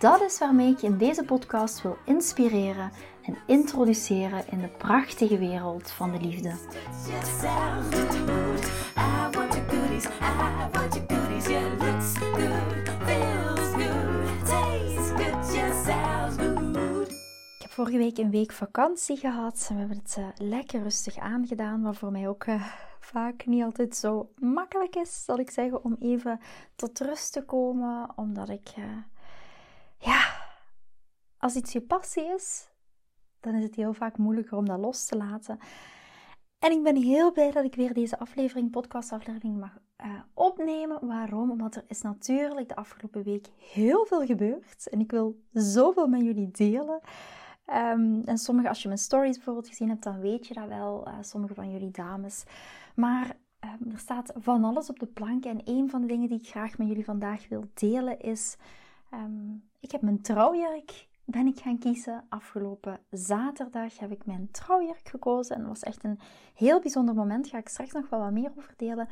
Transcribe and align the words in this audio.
Dat 0.00 0.20
is 0.20 0.38
waarmee 0.38 0.70
ik 0.70 0.78
je 0.78 0.86
in 0.86 0.98
deze 0.98 1.24
podcast 1.24 1.82
wil 1.82 1.96
inspireren 2.04 2.90
en 3.22 3.36
introduceren 3.46 4.44
in 4.50 4.60
de 4.60 4.68
prachtige 4.68 5.38
wereld 5.38 5.90
van 5.90 6.12
de 6.12 6.20
liefde. 6.20 6.48
Ik 17.54 17.62
heb 17.62 17.70
vorige 17.70 17.98
week 17.98 18.18
een 18.18 18.30
week 18.30 18.52
vakantie 18.52 19.16
gehad 19.16 19.66
en 19.68 19.74
we 19.74 19.80
hebben 19.80 19.98
het 19.98 20.16
uh, 20.18 20.26
lekker 20.48 20.82
rustig 20.82 21.18
aangedaan, 21.18 21.82
wat 21.82 21.96
voor 21.96 22.10
mij 22.10 22.28
ook 22.28 22.46
uh, 22.46 22.64
vaak 23.00 23.46
niet 23.46 23.62
altijd 23.62 23.96
zo 23.96 24.30
makkelijk 24.38 24.96
is, 24.96 25.24
zal 25.24 25.38
ik 25.38 25.50
zeggen, 25.50 25.84
om 25.84 25.96
even 25.98 26.40
tot 26.76 27.00
rust 27.00 27.32
te 27.32 27.42
komen, 27.42 28.08
omdat 28.16 28.48
ik 28.48 28.72
uh, 28.78 28.84
ja, 30.00 30.20
als 31.38 31.54
iets 31.54 31.72
je 31.72 31.80
passie 31.80 32.34
is, 32.34 32.70
dan 33.40 33.54
is 33.54 33.62
het 33.62 33.74
heel 33.74 33.92
vaak 33.92 34.18
moeilijker 34.18 34.56
om 34.56 34.66
dat 34.66 34.78
los 34.78 35.04
te 35.04 35.16
laten. 35.16 35.58
En 36.58 36.70
ik 36.70 36.82
ben 36.82 36.96
heel 36.96 37.32
blij 37.32 37.50
dat 37.50 37.64
ik 37.64 37.74
weer 37.74 37.94
deze 37.94 38.18
aflevering, 38.18 38.70
podcastaflevering 38.70 39.58
mag 39.58 39.78
uh, 40.04 40.20
opnemen. 40.34 41.06
Waarom? 41.06 41.50
Omdat 41.50 41.74
er 41.74 41.84
is 41.88 42.02
natuurlijk 42.02 42.68
de 42.68 42.76
afgelopen 42.76 43.22
week 43.22 43.48
heel 43.56 44.06
veel 44.06 44.26
gebeurd. 44.26 44.88
En 44.88 45.00
ik 45.00 45.10
wil 45.10 45.42
zoveel 45.52 46.06
met 46.06 46.20
jullie 46.20 46.50
delen. 46.50 47.00
Um, 47.66 48.22
en 48.24 48.38
sommige, 48.38 48.68
als 48.68 48.82
je 48.82 48.88
mijn 48.88 49.00
stories 49.00 49.36
bijvoorbeeld 49.36 49.68
gezien 49.68 49.88
hebt, 49.88 50.02
dan 50.02 50.20
weet 50.20 50.46
je 50.46 50.54
dat 50.54 50.68
wel. 50.68 51.08
Uh, 51.08 51.14
sommige 51.20 51.54
van 51.54 51.70
jullie 51.70 51.90
dames. 51.90 52.44
Maar 52.94 53.36
um, 53.60 53.92
er 53.92 53.98
staat 53.98 54.32
van 54.36 54.64
alles 54.64 54.90
op 54.90 54.98
de 54.98 55.06
plank. 55.06 55.44
En 55.44 55.60
een 55.64 55.90
van 55.90 56.00
de 56.00 56.06
dingen 56.06 56.28
die 56.28 56.38
ik 56.38 56.48
graag 56.48 56.78
met 56.78 56.88
jullie 56.88 57.04
vandaag 57.04 57.48
wil 57.48 57.70
delen 57.74 58.20
is... 58.20 58.56
Um, 59.14 59.69
ik 59.80 59.90
heb 59.90 60.02
mijn 60.02 60.22
trouwjurk 60.22 61.08
ben 61.30 61.46
ik 61.46 61.60
gaan 61.60 61.78
kiezen. 61.78 62.24
Afgelopen 62.28 63.00
zaterdag 63.10 63.98
heb 63.98 64.10
ik 64.10 64.26
mijn 64.26 64.48
trouwjurk 64.50 65.08
gekozen. 65.08 65.56
En 65.56 65.60
dat 65.60 65.70
was 65.70 65.82
echt 65.82 66.04
een 66.04 66.18
heel 66.54 66.80
bijzonder 66.80 67.14
moment. 67.14 67.42
Daar 67.42 67.52
ga 67.52 67.58
ik 67.58 67.68
straks 67.68 67.92
nog 67.92 68.08
wel 68.08 68.20
wat 68.20 68.32
meer 68.32 68.52
over 68.56 68.74
delen. 68.76 69.08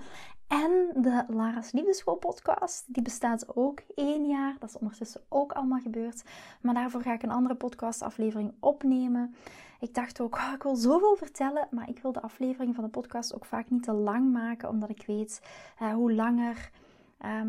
En 0.47 0.91
de 0.95 1.25
Lara's 1.29 1.73
Liefdeschool 1.73 2.15
podcast. 2.15 2.85
Die 2.87 3.03
bestaat 3.03 3.57
ook 3.57 3.83
één 3.95 4.27
jaar. 4.27 4.57
Dat 4.59 4.69
is 4.69 4.79
ondertussen 4.79 5.21
ook 5.29 5.53
allemaal 5.53 5.81
gebeurd. 5.81 6.25
Maar 6.61 6.75
daarvoor 6.75 7.03
ga 7.03 7.13
ik 7.13 7.23
een 7.23 7.31
andere 7.31 7.55
podcastaflevering 7.55 8.53
opnemen. 8.61 9.35
Ik 9.81 9.95
dacht 9.95 10.21
ook, 10.21 10.35
oh, 10.37 10.53
ik 10.55 10.63
wil 10.63 10.77
zoveel 10.77 11.17
vertellen. 11.17 11.69
Maar 11.71 11.89
ik 11.89 11.99
wil 11.99 12.13
de 12.13 12.23
aflevering 12.23 12.75
van 12.75 12.85
de 12.85 12.91
podcast 12.91 13.35
ook 13.35 13.45
vaak 13.45 13.71
niet 13.71 13.83
te 13.83 13.93
lang 13.93 14.33
maken. 14.33 14.69
Omdat 14.69 14.91
ik 14.91 15.07
weet 15.07 15.43
uh, 15.83 15.93
hoe 15.93 16.13
langer... 16.13 16.71
Ja, 17.21 17.45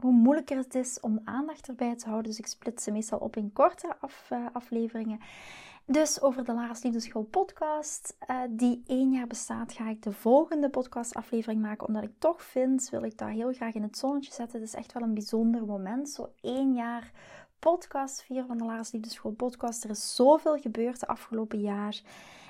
hoe 0.00 0.12
moeilijker 0.12 0.56
het 0.56 0.74
is 0.74 1.00
om 1.00 1.20
aandacht 1.24 1.68
erbij 1.68 1.96
te 1.96 2.08
houden. 2.08 2.30
Dus 2.30 2.38
ik 2.38 2.46
split 2.46 2.82
ze 2.82 2.90
meestal 2.90 3.18
op 3.18 3.36
in 3.36 3.52
korte 3.52 3.96
uh, 4.32 4.46
afleveringen. 4.52 5.20
Dus 5.84 6.20
over 6.20 6.44
de 6.44 6.52
Lara's 6.52 6.82
Liefdeschool 6.82 7.22
podcast, 7.22 8.16
uh, 8.30 8.40
die 8.50 8.82
één 8.86 9.12
jaar 9.12 9.26
bestaat, 9.26 9.72
ga 9.72 9.88
ik 9.88 10.02
de 10.02 10.12
volgende 10.12 10.70
podcastaflevering 10.70 11.60
maken. 11.60 11.86
Omdat 11.86 12.02
ik 12.02 12.12
toch 12.18 12.42
vind, 12.42 12.88
wil 12.90 13.02
ik 13.02 13.18
dat 13.18 13.28
heel 13.28 13.52
graag 13.52 13.74
in 13.74 13.82
het 13.82 13.98
zonnetje 13.98 14.32
zetten. 14.32 14.60
Het 14.60 14.68
is 14.68 14.74
echt 14.74 14.92
wel 14.92 15.02
een 15.02 15.14
bijzonder 15.14 15.66
moment. 15.66 16.10
Zo 16.10 16.32
één 16.40 16.74
jaar 16.74 17.12
podcast 17.58 18.22
vieren 18.22 18.46
van 18.46 18.58
de 18.58 18.64
Lara's 18.64 18.92
Liefdeschool 18.92 19.32
podcast. 19.32 19.84
Er 19.84 19.90
is 19.90 20.14
zoveel 20.14 20.58
gebeurd 20.58 21.00
de 21.00 21.06
afgelopen 21.06 21.60
jaar. 21.60 22.00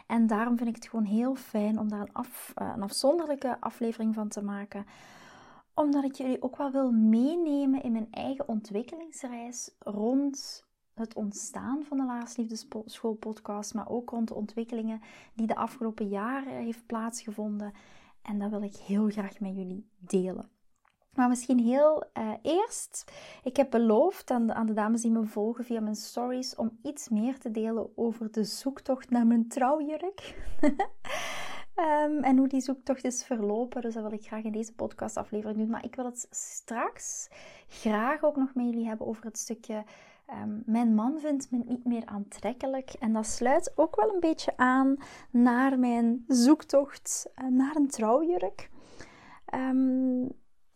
En 0.06 0.26
daarom 0.26 0.56
vind 0.56 0.68
ik 0.68 0.74
het 0.74 0.88
gewoon 0.88 1.04
heel 1.04 1.34
fijn 1.34 1.78
om 1.78 1.88
daar 1.88 2.00
een, 2.00 2.12
af, 2.12 2.52
uh, 2.62 2.72
een 2.74 2.82
afzonderlijke 2.82 3.56
aflevering 3.60 4.14
van 4.14 4.28
te 4.28 4.42
maken 4.42 4.86
omdat 5.76 6.04
ik 6.04 6.14
jullie 6.14 6.42
ook 6.42 6.56
wel 6.56 6.70
wil 6.70 6.90
meenemen 6.90 7.82
in 7.82 7.92
mijn 7.92 8.08
eigen 8.10 8.48
ontwikkelingsreis 8.48 9.74
rond 9.78 10.66
het 10.94 11.14
ontstaan 11.14 11.84
van 11.84 11.96
de 11.96 12.04
Laars 12.04 12.36
Liefdeschool 12.36 13.14
podcast, 13.14 13.74
maar 13.74 13.88
ook 13.88 14.10
rond 14.10 14.28
de 14.28 14.34
ontwikkelingen 14.34 15.00
die 15.34 15.46
de 15.46 15.56
afgelopen 15.56 16.08
jaren 16.08 16.52
heeft 16.52 16.86
plaatsgevonden. 16.86 17.72
En 18.22 18.38
dat 18.38 18.50
wil 18.50 18.62
ik 18.62 18.76
heel 18.76 19.08
graag 19.08 19.40
met 19.40 19.56
jullie 19.56 19.88
delen. 19.98 20.50
Maar 21.14 21.28
misschien 21.28 21.58
heel 21.58 22.04
uh, 22.18 22.30
eerst, 22.42 23.12
ik 23.42 23.56
heb 23.56 23.70
beloofd 23.70 24.30
aan 24.30 24.46
de, 24.46 24.54
aan 24.54 24.66
de, 24.66 24.72
dames 24.72 25.02
die 25.02 25.10
me 25.10 25.26
volgen 25.26 25.64
via 25.64 25.80
mijn 25.80 25.94
stories 25.94 26.54
om 26.54 26.78
iets 26.82 27.08
meer 27.08 27.38
te 27.38 27.50
delen 27.50 27.88
over 27.96 28.32
de 28.32 28.44
zoektocht 28.44 29.10
naar 29.10 29.26
mijn 29.26 29.48
trouwjurk. 29.48 30.34
Um, 31.78 32.22
en 32.22 32.36
hoe 32.36 32.48
die 32.48 32.60
zoektocht 32.60 33.04
is 33.04 33.24
verlopen. 33.24 33.82
Dus 33.82 33.94
dat 33.94 34.02
wil 34.02 34.12
ik 34.12 34.26
graag 34.26 34.42
in 34.42 34.52
deze 34.52 34.74
podcastaflevering 34.74 35.58
doen. 35.58 35.68
Maar 35.68 35.84
ik 35.84 35.94
wil 35.94 36.04
het 36.04 36.26
straks 36.30 37.28
graag 37.68 38.22
ook 38.22 38.36
nog 38.36 38.54
met 38.54 38.64
jullie 38.64 38.86
hebben 38.86 39.06
over 39.06 39.24
het 39.24 39.38
stukje. 39.38 39.84
Um, 40.30 40.62
mijn 40.66 40.94
man 40.94 41.20
vindt 41.20 41.50
me 41.50 41.62
niet 41.66 41.84
meer 41.84 42.06
aantrekkelijk. 42.06 42.92
En 42.92 43.12
dat 43.12 43.26
sluit 43.26 43.72
ook 43.74 43.96
wel 43.96 44.14
een 44.14 44.20
beetje 44.20 44.56
aan 44.56 44.96
naar 45.30 45.78
mijn 45.78 46.24
zoektocht 46.26 47.30
uh, 47.42 47.48
naar 47.48 47.76
een 47.76 47.88
trouwjurk. 47.88 48.70
Um, 49.54 50.32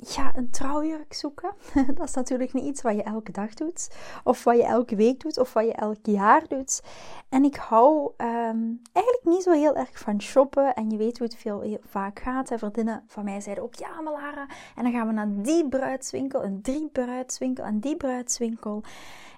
ja, 0.08 0.32
een 0.36 0.50
trouwjurk 0.50 1.12
zoeken. 1.12 1.54
dat 1.94 2.08
is 2.08 2.14
natuurlijk 2.14 2.52
niet 2.52 2.64
iets 2.64 2.82
wat 2.82 2.94
je 2.94 3.02
elke 3.02 3.32
dag 3.32 3.54
doet, 3.54 3.90
of 4.24 4.44
wat 4.44 4.56
je 4.56 4.64
elke 4.64 4.96
week 4.96 5.20
doet, 5.20 5.38
of 5.38 5.52
wat 5.52 5.64
je 5.64 5.72
elk 5.72 5.98
jaar 6.02 6.48
doet. 6.48 6.82
En 7.28 7.44
ik 7.44 7.56
hou 7.56 8.12
um, 8.16 8.80
eigenlijk 8.92 9.24
niet 9.24 9.42
zo 9.42 9.52
heel 9.52 9.76
erg 9.76 9.98
van 9.98 10.22
shoppen. 10.22 10.74
En 10.74 10.90
je 10.90 10.96
weet 10.96 11.18
hoe 11.18 11.26
het 11.26 11.36
veel 11.36 11.78
vaak 11.84 12.20
gaat. 12.20 12.48
Hè. 12.48 12.58
Vriendinnen 12.58 13.02
van 13.06 13.24
mij 13.24 13.40
zeiden 13.40 13.64
ook, 13.64 13.74
ja 13.74 14.00
Malara, 14.00 14.46
en 14.76 14.82
dan 14.82 14.92
gaan 14.92 15.06
we 15.06 15.12
naar 15.12 15.42
die 15.42 15.68
bruidswinkel, 15.68 16.44
een 16.44 16.62
die 16.62 16.88
bruidswinkel, 16.88 17.64
en 17.64 17.80
die 17.80 17.96
bruidswinkel. 17.96 18.82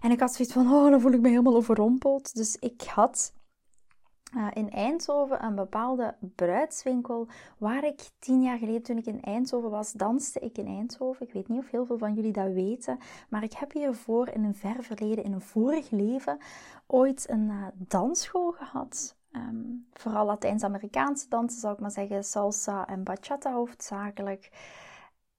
En 0.01 0.11
ik 0.11 0.21
had 0.21 0.35
zoiets 0.35 0.55
van, 0.55 0.73
oh, 0.73 0.91
dan 0.91 1.01
voel 1.01 1.13
ik 1.13 1.21
me 1.21 1.29
helemaal 1.29 1.57
overrompeld. 1.57 2.35
Dus 2.35 2.57
ik 2.57 2.83
had 2.83 3.33
uh, 4.37 4.47
in 4.53 4.71
Eindhoven 4.71 5.45
een 5.45 5.55
bepaalde 5.55 6.15
bruidswinkel 6.35 7.27
waar 7.59 7.85
ik 7.85 8.11
tien 8.19 8.43
jaar 8.43 8.59
geleden 8.59 8.83
toen 8.83 8.99
ik 8.99 9.07
in 9.07 9.23
Eindhoven 9.23 9.71
was, 9.71 9.93
danste 9.93 10.41
ik 10.41 10.59
in 10.59 10.67
Eindhoven. 10.67 11.27
Ik 11.27 11.33
weet 11.33 11.49
niet 11.49 11.59
of 11.59 11.71
heel 11.71 11.87
veel 11.87 11.99
van 11.99 12.15
jullie 12.15 12.33
dat 12.33 12.53
weten, 12.53 12.99
maar 13.29 13.43
ik 13.43 13.53
heb 13.53 13.73
hiervoor 13.73 14.29
in 14.29 14.45
een 14.45 14.55
ver 14.55 14.83
verleden, 14.83 15.25
in 15.25 15.33
een 15.33 15.41
vorig 15.41 15.91
leven, 15.91 16.39
ooit 16.87 17.31
een 17.31 17.49
uh, 17.51 17.67
dansschool 17.75 18.53
gehad. 18.53 19.17
Um, 19.33 19.87
vooral 19.93 20.27
Latijns-Amerikaanse 20.27 21.29
dansen, 21.29 21.61
zou 21.61 21.75
ik 21.75 21.81
maar 21.81 21.91
zeggen, 21.91 22.25
salsa 22.25 22.87
en 22.87 23.03
bachata 23.03 23.53
hoofdzakelijk. 23.53 24.51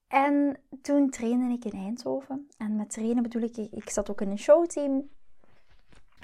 En 0.08 0.56
toen 0.82 1.10
trainde 1.10 1.54
ik 1.54 1.64
in 1.64 1.78
Eindhoven. 1.78 2.48
En 2.58 2.76
met 2.76 2.90
trainen 2.90 3.22
bedoel 3.22 3.42
ik, 3.42 3.56
ik 3.56 3.90
zat 3.90 4.10
ook 4.10 4.20
in 4.20 4.30
een 4.30 4.38
showteam. 4.38 5.08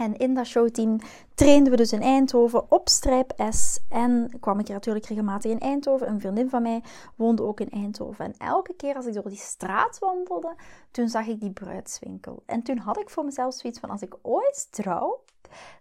En 0.01 0.17
in 0.17 0.35
dat 0.35 0.47
showteam 0.47 0.99
trainden 1.35 1.71
we 1.71 1.77
dus 1.77 1.93
in 1.93 2.03
Eindhoven 2.03 2.71
op 2.71 2.89
Strijp 2.89 3.33
S. 3.51 3.81
En 3.89 4.31
kwam 4.41 4.59
ik 4.59 4.69
natuurlijk 4.69 5.07
regelmatig 5.07 5.51
in 5.51 5.59
Eindhoven. 5.59 6.09
Een 6.09 6.21
vriendin 6.21 6.49
van 6.49 6.63
mij 6.63 6.83
woonde 7.17 7.43
ook 7.43 7.61
in 7.61 7.71
Eindhoven. 7.71 8.25
En 8.25 8.35
elke 8.39 8.75
keer 8.75 8.95
als 8.95 9.07
ik 9.07 9.15
door 9.15 9.29
die 9.29 9.39
straat 9.39 9.99
wandelde, 9.99 10.55
toen 10.91 11.09
zag 11.09 11.27
ik 11.27 11.41
die 11.41 11.51
bruidswinkel. 11.51 12.43
En 12.47 12.63
toen 12.63 12.79
had 12.79 12.99
ik 12.99 13.11
voor 13.11 13.25
mezelf 13.25 13.55
zoiets 13.55 13.81
van, 13.81 13.91
als 13.91 14.03
ik 14.03 14.17
ooit 14.23 14.69
trouw, 14.71 15.25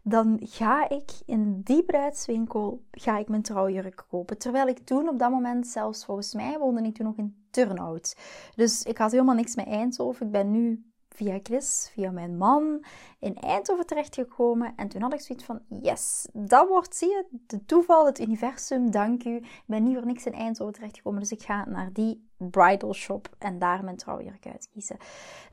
dan 0.02 0.40
ga 0.42 0.90
ik 0.90 1.12
in 1.26 1.62
die 1.62 1.84
bruidswinkel 1.84 2.82
ga 2.92 3.18
ik 3.18 3.28
mijn 3.28 3.42
trouwjurk 3.42 4.06
kopen. 4.10 4.38
Terwijl 4.38 4.68
ik 4.68 4.80
toen 4.80 5.10
op 5.10 5.20
dat 5.20 5.32
moment 5.32 5.68
zelfs 5.68 6.06
volgens 6.06 6.34
mij 6.34 6.58
woonde 6.60 6.84
ik 6.84 6.96
toen 6.96 7.06
nog 7.06 7.18
in 7.18 7.36
Turnhout. 7.52 8.16
Dus 8.56 8.84
ik 8.84 8.98
had 8.98 9.12
helemaal 9.12 9.36
niks 9.36 9.56
met 9.56 9.68
Eindhoven. 9.68 10.26
Ik 10.26 10.32
ben 10.32 10.52
nu 10.52 10.89
via 11.10 11.40
Chris, 11.44 11.90
via 11.94 12.12
mijn 12.12 12.38
man, 12.38 12.86
in 13.20 13.36
Eindhoven 13.36 13.86
terechtgekomen. 13.86 14.74
En 14.76 14.88
toen 14.88 15.02
had 15.02 15.14
ik 15.14 15.22
zoiets 15.22 15.46
van, 15.46 15.62
yes, 15.68 16.28
dat 16.34 16.68
wordt, 16.68 16.96
zie 16.96 17.10
je, 17.10 17.26
de 17.30 17.66
toeval, 17.66 18.06
het 18.06 18.20
universum, 18.20 18.92
dank 18.92 19.24
u. 19.24 19.36
Ik 19.36 19.64
ben 19.66 19.84
niet 19.84 19.96
voor 19.96 20.06
niks 20.06 20.26
in 20.26 20.34
Eindhoven 20.34 20.74
terechtgekomen, 20.74 21.20
dus 21.20 21.32
ik 21.32 21.42
ga 21.42 21.66
naar 21.68 21.94
die 21.94 22.28
bridal 22.38 22.94
shop 22.94 23.36
en 23.38 23.60
daar 23.60 23.84
mijn 23.84 23.98
trouwjurk 23.98 24.46
uitkiezen. 24.46 24.98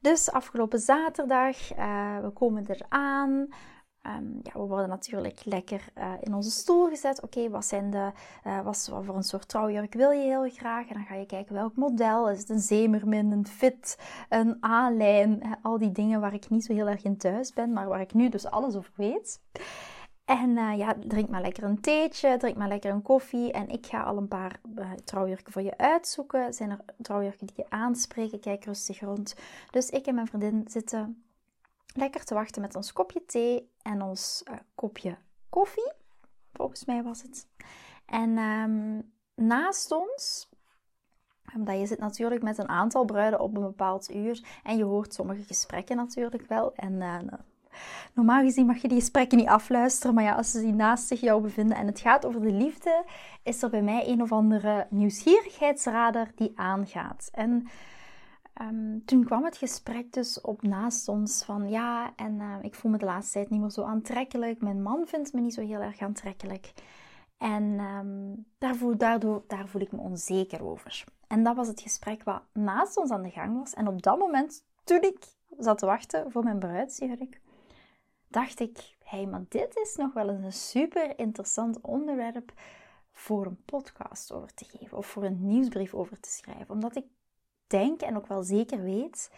Dus 0.01 0.31
afgelopen 0.31 0.79
zaterdag, 0.79 1.77
uh, 1.79 2.21
we 2.21 2.31
komen 2.31 2.67
eraan. 2.67 3.49
Ehm, 4.07 4.25
ja, 4.43 4.53
we 4.53 4.67
worden 4.67 4.89
natuurlijk 4.89 5.45
lekker 5.45 5.85
uh, 5.99 6.13
in 6.21 6.35
onze 6.35 6.51
stoel 6.51 6.89
gezet. 6.89 7.23
Oké, 7.23 7.51
wat 7.51 7.65
zijn 7.65 7.91
de, 7.91 8.11
uh, 8.47 8.61
wat, 8.61 8.89
wat, 8.91 9.05
voor 9.05 9.17
een 9.17 9.23
soort 9.23 9.49
trouwjurk 9.49 9.95
wil 9.95 10.11
je 10.11 10.23
heel 10.23 10.51
graag? 10.51 10.89
En 10.89 10.95
dan 10.95 11.05
ga 11.05 11.15
je 11.15 11.27
kijken 11.27 11.55
welk 11.55 11.77
model. 11.77 12.31
Is 12.31 12.39
het 12.39 12.49
een 12.49 12.61
zeemermin, 12.61 13.33
een 13.33 13.47
fit, 13.47 13.99
een 14.29 14.65
A-lijn? 14.65 15.59
Al 15.63 15.79
die 15.79 15.93
dingen 15.93 16.21
waar 16.21 16.35
ik 16.35 16.51
niet 16.51 16.65
zo 16.65 16.73
heel 16.73 16.89
erg 16.89 17.03
in 17.03 17.17
thuis 17.17 17.53
ben, 17.53 17.73
maar 17.73 17.89
waar 17.89 18.01
ik 18.01 18.15
nu 18.15 18.29
dus 18.29 18.47
alles 18.47 18.77
over 18.77 18.93
weet. 18.95 19.41
En 20.25 20.77
ja, 20.77 20.95
drink 21.07 21.29
maar 21.29 21.41
lekker 21.41 21.65
een 21.65 21.81
theetje, 21.81 22.37
drink 22.37 22.57
maar 22.57 22.69
lekker 22.69 22.91
een 22.91 23.03
koffie. 23.03 23.53
En 23.53 23.69
ik 23.69 23.87
ga 23.87 24.03
al 24.03 24.17
een 24.17 24.29
paar 24.29 24.61
uh, 24.79 24.91
trouwjurken 25.05 25.53
voor 25.53 25.63
je 25.63 25.79
uitzoeken. 25.79 26.55
Zijn 26.55 26.71
er 26.71 26.79
trouwjurken 26.99 27.47
die 27.47 27.57
je 27.57 27.71
aanspreken? 27.71 28.41
Kijk 28.41 28.65
rustig 28.65 29.01
rond. 29.01 29.35
Dus 29.71 29.91
ik 29.91 30.07
en 30.07 30.15
mijn 30.15 30.27
vriendin 30.27 30.65
zitten 30.67 31.26
lekker 31.97 32.25
te 32.25 32.35
wachten 32.35 32.63
met 32.63 32.77
ons 32.77 32.93
kopje 32.93 33.25
thee 33.25 33.71
en 33.83 34.03
ons 34.03 34.43
uh, 34.51 34.57
kopje 34.75 35.17
koffie. 35.49 35.93
Volgens 36.53 36.85
mij 36.85 37.03
was 37.03 37.23
het. 37.23 37.49
En 38.07 38.39
um, 38.39 39.13
naast 39.35 39.93
ons, 39.93 40.49
omdat 41.55 41.79
je 41.79 41.87
zit 41.87 41.99
natuurlijk 41.99 42.43
met 42.43 42.59
een 42.59 42.69
aantal 42.69 43.05
bruiden 43.05 43.41
op 43.41 43.57
een 43.57 43.63
bepaald 43.63 44.15
uur. 44.15 44.61
En 44.63 44.77
je 44.77 44.85
hoort 44.85 45.15
sommige 45.15 45.43
gesprekken 45.43 45.97
natuurlijk 45.97 46.47
wel. 46.49 46.75
En 46.75 46.93
uh, 46.93 47.19
normaal 48.13 48.43
gezien 48.43 48.67
mag 48.67 48.83
je 48.83 48.89
die 48.89 49.01
gesprekken 49.01 49.39
niet 49.39 49.49
afluisteren. 49.49 50.15
Maar 50.15 50.25
ja, 50.25 50.35
als 50.35 50.51
ze 50.51 50.61
die 50.61 50.75
naast 50.75 51.07
zich 51.07 51.21
jou 51.21 51.43
bevinden 51.43 51.77
en 51.77 51.87
het 51.87 52.01
gaat 52.01 52.27
over 52.27 52.41
de 52.41 52.53
liefde, 52.53 53.05
is 53.43 53.63
er 53.63 53.71
bij 53.71 53.83
mij 53.83 54.09
een 54.09 54.23
of 54.23 54.33
andere 54.33 54.87
nieuwsgierigheidsradar 54.91 56.31
die 56.35 56.53
aangaat. 56.55 57.29
En 57.33 57.69
Um, 58.63 59.05
toen 59.05 59.25
kwam 59.25 59.45
het 59.45 59.57
gesprek 59.57 60.13
dus 60.13 60.41
op 60.41 60.63
naast 60.63 61.09
ons 61.09 61.45
van 61.45 61.69
ja, 61.69 62.13
en 62.17 62.35
uh, 62.41 62.57
ik 62.63 62.75
voel 62.75 62.91
me 62.91 62.99
de 62.99 63.05
laatste 63.05 63.33
tijd 63.33 63.51
niet 63.51 63.61
meer 63.61 63.71
zo 63.71 63.83
aantrekkelijk. 63.83 64.61
Mijn 64.61 64.83
man 64.83 65.07
vindt 65.07 65.33
me 65.33 65.41
niet 65.41 65.55
zo 65.55 65.61
heel 65.61 65.81
erg 65.81 66.01
aantrekkelijk. 66.01 66.73
En 67.39 67.63
um, 67.81 68.47
daar, 68.59 68.77
voel, 68.77 68.97
daardoor, 68.97 69.45
daar 69.47 69.69
voel 69.69 69.81
ik 69.81 69.93
me 69.93 69.99
onzeker 69.99 70.65
over. 70.65 71.05
En 71.27 71.43
dat 71.43 71.57
was 71.57 71.69
het 71.69 71.81
gesprek 71.81 72.23
wat 72.23 72.43
naast 72.53 72.97
ons 72.97 73.11
aan 73.11 73.23
de 73.23 73.31
gang 73.31 73.59
was. 73.59 73.75
En 73.75 73.89
op 73.89 74.03
dat 74.03 74.19
moment, 74.19 74.65
toen 74.85 75.03
ik 75.03 75.19
zat 75.59 75.79
te 75.79 75.87
wachten 75.87 76.31
voor 76.33 76.43
mijn 76.43 76.59
bruidsjurk, 76.59 77.41
dacht 78.29 78.61
ik, 78.61 78.97
hé, 79.05 79.17
hey, 79.17 79.27
maar 79.27 79.45
dit 79.49 79.77
is 79.77 79.97
nog 79.97 80.13
wel 80.13 80.29
eens 80.29 80.45
een 80.45 80.53
super 80.53 81.19
interessant 81.19 81.81
onderwerp 81.81 82.53
voor 83.13 83.47
een 83.47 83.65
podcast 83.65 84.33
over 84.33 84.55
te 84.55 84.65
geven 84.65 84.97
of 84.97 85.07
voor 85.07 85.25
een 85.25 85.47
nieuwsbrief 85.47 85.95
over 85.95 86.21
te 86.21 86.31
schrijven. 86.31 86.75
Omdat 86.75 86.97
ik 86.97 87.05
denk 87.67 88.01
en 88.01 88.17
ook 88.17 88.27
wel 88.27 88.43
zeker 88.43 88.83
weet 88.83 89.31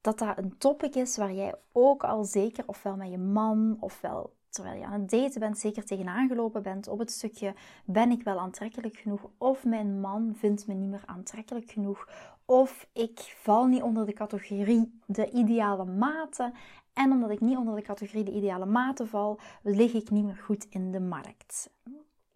dat 0.00 0.18
dat 0.18 0.38
een 0.38 0.58
topic 0.58 0.94
is 0.94 1.16
waar 1.16 1.32
jij 1.32 1.54
ook 1.72 2.04
al 2.04 2.24
zeker, 2.24 2.64
ofwel 2.66 2.96
met 2.96 3.10
je 3.10 3.18
man, 3.18 3.76
ofwel 3.80 4.32
terwijl 4.48 4.78
je 4.78 4.84
aan 4.84 5.00
het 5.00 5.10
daten 5.10 5.40
bent, 5.40 5.58
zeker 5.58 5.84
tegenaan 5.84 6.28
gelopen 6.28 6.62
bent 6.62 6.88
op 6.88 6.98
het 6.98 7.10
stukje 7.10 7.54
ben 7.84 8.10
ik 8.10 8.22
wel 8.22 8.38
aantrekkelijk 8.38 8.96
genoeg, 8.96 9.20
of 9.38 9.64
mijn 9.64 10.00
man 10.00 10.34
vindt 10.36 10.66
me 10.66 10.74
niet 10.74 10.90
meer 10.90 11.02
aantrekkelijk 11.06 11.70
genoeg, 11.70 12.08
of 12.44 12.86
ik 12.92 13.36
val 13.38 13.66
niet 13.66 13.82
onder 13.82 14.06
de 14.06 14.12
categorie 14.12 15.00
de 15.06 15.30
ideale 15.30 15.84
mate. 15.84 16.52
En 16.92 17.12
omdat 17.12 17.30
ik 17.30 17.40
niet 17.40 17.56
onder 17.56 17.74
de 17.74 17.82
categorie 17.82 18.24
de 18.24 18.32
ideale 18.32 18.66
mate 18.66 19.06
val, 19.06 19.38
lig 19.62 19.92
ik 19.92 20.10
niet 20.10 20.24
meer 20.24 20.36
goed 20.36 20.66
in 20.70 20.90
de 20.90 21.00
markt 21.00 21.70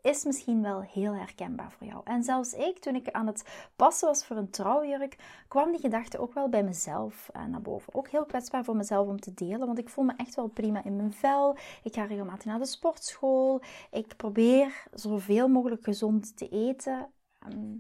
is 0.09 0.25
misschien 0.25 0.63
wel 0.63 0.81
heel 0.81 1.15
herkenbaar 1.15 1.73
voor 1.73 1.87
jou. 1.87 2.01
En 2.05 2.23
zelfs 2.23 2.53
ik, 2.53 2.79
toen 2.79 2.95
ik 2.95 3.11
aan 3.11 3.27
het 3.27 3.45
passen 3.77 4.09
was 4.09 4.25
voor 4.25 4.37
een 4.37 4.51
trouwjurk, 4.51 5.17
kwam 5.49 5.71
die 5.71 5.81
gedachte 5.81 6.19
ook 6.19 6.35
wel 6.35 6.49
bij 6.49 6.63
mezelf 6.63 7.31
uh, 7.37 7.45
naar 7.45 7.63
boven. 7.63 7.95
Ook 7.95 8.09
heel 8.09 8.25
kwetsbaar 8.25 8.65
voor 8.65 8.77
mezelf 8.77 9.09
om 9.09 9.21
te 9.21 9.35
delen, 9.35 9.67
want 9.67 9.79
ik 9.79 9.89
voel 9.89 10.05
me 10.05 10.13
echt 10.17 10.35
wel 10.35 10.49
prima 10.49 10.85
in 10.85 10.97
mijn 10.97 11.13
vel. 11.13 11.57
Ik 11.83 11.95
ga 11.95 12.05
regelmatig 12.05 12.45
naar 12.45 12.59
de 12.59 12.67
sportschool. 12.67 13.61
Ik 13.91 14.17
probeer 14.17 14.87
zoveel 14.93 15.49
mogelijk 15.49 15.85
gezond 15.85 16.37
te 16.37 16.49
eten. 16.49 17.11
Ehm, 17.39 17.75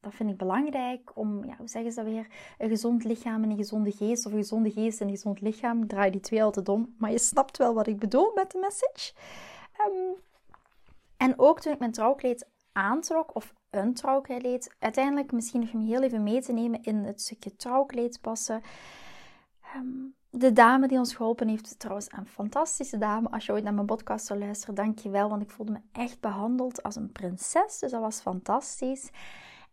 dat 0.00 0.14
vind 0.14 0.30
ik 0.30 0.36
belangrijk 0.36 1.10
om, 1.14 1.44
ja, 1.44 1.56
hoe 1.56 1.68
zeggen 1.68 1.92
ze 1.92 2.02
dat 2.02 2.12
weer? 2.12 2.26
Een 2.58 2.68
gezond 2.68 3.04
lichaam 3.04 3.42
en 3.42 3.50
een 3.50 3.56
gezonde 3.56 3.92
geest. 3.92 4.26
Of 4.26 4.32
een 4.32 4.38
gezonde 4.38 4.70
geest 4.70 5.00
en 5.00 5.06
een 5.06 5.14
gezond 5.14 5.40
lichaam. 5.40 5.82
Ik 5.82 5.88
draai 5.88 6.10
die 6.10 6.20
twee 6.20 6.42
altijd 6.42 6.68
om. 6.68 6.94
Maar 6.98 7.10
je 7.10 7.18
snapt 7.18 7.56
wel 7.56 7.74
wat 7.74 7.86
ik 7.86 7.98
bedoel 7.98 8.32
met 8.34 8.50
de 8.50 8.58
message. 8.58 9.12
Um, 9.86 10.26
en 11.18 11.38
ook 11.38 11.60
toen 11.60 11.72
ik 11.72 11.78
mijn 11.78 11.92
trouwkleed 11.92 12.48
aantrok, 12.72 13.34
of 13.34 13.54
een 13.70 13.94
trouwkleed, 13.94 14.74
uiteindelijk 14.78 15.32
misschien 15.32 15.60
nog 15.60 15.70
heel 15.70 16.02
even 16.02 16.22
mee 16.22 16.40
te 16.40 16.52
nemen 16.52 16.82
in 16.82 16.96
het 16.96 17.20
stukje 17.20 17.56
trouwkleed 17.56 18.20
passen. 18.20 18.62
Ehm, 19.62 19.86
de 20.30 20.52
dame 20.52 20.88
die 20.88 20.98
ons 20.98 21.14
geholpen 21.14 21.48
heeft, 21.48 21.78
trouwens 21.78 22.12
een 22.12 22.26
fantastische 22.26 22.98
dame. 22.98 23.30
Als 23.30 23.46
je 23.46 23.52
ooit 23.52 23.64
naar 23.64 23.74
mijn 23.74 23.86
podcast 23.86 24.26
zou 24.26 24.38
luisteren, 24.38 24.74
dank 24.74 24.98
je 24.98 25.10
wel, 25.10 25.28
want 25.28 25.42
ik 25.42 25.50
voelde 25.50 25.72
me 25.72 25.80
echt 25.92 26.20
behandeld 26.20 26.82
als 26.82 26.96
een 26.96 27.12
prinses. 27.12 27.78
Dus 27.78 27.90
dat 27.90 28.00
was 28.00 28.20
fantastisch. 28.20 29.10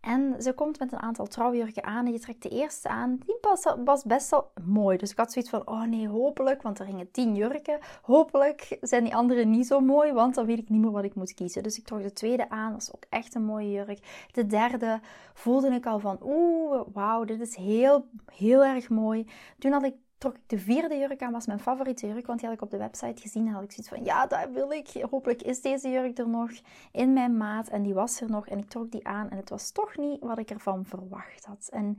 En 0.05 0.41
ze 0.41 0.53
komt 0.53 0.79
met 0.79 0.91
een 0.91 1.01
aantal 1.01 1.27
trouwjurken 1.27 1.83
aan 1.83 2.05
en 2.05 2.11
je 2.11 2.19
trekt 2.19 2.41
de 2.43 2.49
eerste 2.49 2.89
aan. 2.89 3.19
Die 3.25 3.37
was, 3.83 4.03
best 4.03 4.29
wel 4.29 4.51
mooi. 4.63 4.97
Dus 4.97 5.11
ik 5.11 5.17
had 5.17 5.31
zoiets 5.31 5.51
van, 5.51 5.67
oh 5.67 5.83
nee, 5.83 6.07
hopelijk, 6.07 6.61
want 6.61 6.79
er 6.79 6.85
gingen 6.85 7.11
tien 7.11 7.35
jurken. 7.35 7.79
Hopelijk 8.01 8.77
zijn 8.81 9.03
die 9.03 9.15
andere 9.15 9.45
niet 9.45 9.67
zo 9.67 9.79
mooi, 9.79 10.11
want 10.11 10.35
dan 10.35 10.45
weet 10.45 10.57
ik 10.57 10.69
niet 10.69 10.81
meer 10.81 10.91
wat 10.91 11.03
ik 11.03 11.15
moet 11.15 11.33
kiezen. 11.33 11.63
Dus 11.63 11.77
ik 11.77 11.85
trok 11.85 12.01
de 12.01 12.13
tweede 12.13 12.49
aan, 12.49 12.71
dat 12.71 12.85
was 12.85 12.95
ook 12.95 13.05
echt 13.09 13.35
een 13.35 13.45
mooie 13.45 13.71
jurk. 13.71 14.27
De 14.31 14.47
derde 14.47 14.99
voelde 15.33 15.69
ik 15.69 15.85
al 15.85 15.99
van, 15.99 16.17
oeh, 16.23 16.81
wauw, 16.93 17.23
dit 17.23 17.39
is 17.39 17.55
heel, 17.55 18.05
heel 18.33 18.63
erg 18.63 18.89
mooi. 18.89 19.27
Toen 19.59 19.71
had 19.71 19.83
ik 19.83 19.95
trok 20.17 20.35
ik 20.35 20.49
de 20.49 20.59
vierde 20.59 20.97
jurk 20.97 21.21
aan, 21.21 21.31
was 21.31 21.45
mijn 21.45 21.59
favoriete 21.59 22.07
jurk, 22.07 22.27
want 22.27 22.39
die 22.39 22.47
had 22.47 22.57
ik 22.57 22.63
op 22.63 22.71
de 22.71 22.77
website 22.77 23.21
gezien. 23.21 23.47
En 23.47 23.53
had 23.53 23.63
ik 23.63 23.71
zoiets 23.71 23.93
van, 23.93 24.03
ja, 24.03 24.25
dat 24.25 24.49
wil 24.53 24.71
ik. 24.71 24.87
Hopelijk 25.09 25.41
is 25.41 25.61
deze 25.61 25.89
jurk 25.89 26.17
er 26.17 26.29
nog 26.29 26.49
in 26.91 27.13
mijn 27.13 27.37
maat. 27.37 27.67
En 27.67 27.83
die 27.83 27.93
was 27.93 28.21
er 28.21 28.29
nog 28.29 28.47
en 28.47 28.57
ik 28.57 28.69
trok 28.69 28.91
die 28.91 29.07
aan 29.07 29.29
en 29.29 29.37
het 29.37 29.49
was 29.49 29.71
toch 29.71 29.97
niet 29.97 30.19
wat 30.19 30.37
ik 30.37 30.49
ervan 30.49 30.85
verwacht 30.85 31.45
had. 31.45 31.69
En 31.71 31.97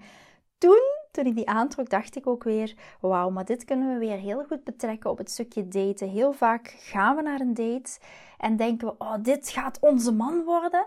toen, 0.58 0.82
toen 1.10 1.26
ik 1.26 1.34
die 1.34 1.48
aantrok, 1.48 1.90
dacht 1.90 2.16
ik 2.16 2.26
ook 2.26 2.44
weer, 2.44 2.74
wauw, 3.00 3.30
maar 3.30 3.44
dit 3.44 3.64
kunnen 3.64 3.92
we 3.92 3.98
weer 3.98 4.16
heel 4.16 4.44
goed 4.44 4.64
betrekken 4.64 5.10
op 5.10 5.18
het 5.18 5.30
stukje 5.30 5.68
daten. 5.68 6.08
Heel 6.08 6.32
vaak 6.32 6.76
gaan 6.78 7.16
we 7.16 7.22
naar 7.22 7.40
een 7.40 7.54
date 7.54 7.98
en 8.38 8.56
denken 8.56 8.86
we, 8.86 8.94
oh, 8.98 9.14
dit 9.22 9.48
gaat 9.48 9.78
onze 9.80 10.12
man 10.12 10.44
worden. 10.44 10.86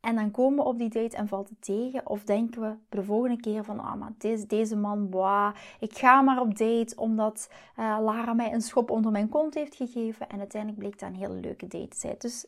En 0.00 0.14
dan 0.14 0.30
komen 0.30 0.58
we 0.64 0.70
op 0.70 0.78
die 0.78 0.88
date 0.88 1.16
en 1.16 1.28
valt 1.28 1.48
het 1.48 1.62
tegen. 1.62 2.08
Of 2.08 2.24
denken 2.24 2.60
we 2.60 2.74
de 2.88 3.02
volgende 3.02 3.40
keer 3.40 3.64
van, 3.64 3.80
ah, 3.80 3.94
maar 3.94 4.12
deze, 4.18 4.46
deze 4.46 4.76
man, 4.76 5.08
boah, 5.08 5.54
ik 5.80 5.98
ga 5.98 6.20
maar 6.20 6.40
op 6.40 6.58
date 6.58 6.96
omdat 6.96 7.50
uh, 7.78 7.98
Lara 8.00 8.32
mij 8.32 8.52
een 8.52 8.60
schop 8.60 8.90
onder 8.90 9.12
mijn 9.12 9.28
kont 9.28 9.54
heeft 9.54 9.74
gegeven. 9.74 10.28
En 10.28 10.38
uiteindelijk 10.38 10.80
bleek 10.80 10.98
dat 10.98 11.08
een 11.08 11.16
hele 11.16 11.34
leuke 11.34 11.66
date 11.66 11.88
te 11.88 11.98
zijn. 11.98 12.14
Dus 12.18 12.46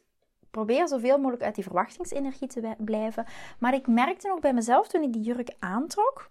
probeer 0.51 0.89
zoveel 0.89 1.17
mogelijk 1.17 1.43
uit 1.43 1.55
die 1.55 1.65
verwachtingsenergie 1.65 2.49
te 2.49 2.75
blijven. 2.79 3.27
Maar 3.59 3.75
ik 3.75 3.87
merkte 3.87 4.29
nog 4.29 4.41
bij 4.41 4.55
mezelf 4.55 4.89
toen 4.89 5.03
ik 5.03 5.13
die 5.13 5.23
jurk 5.23 5.55
aantrok, 5.59 6.31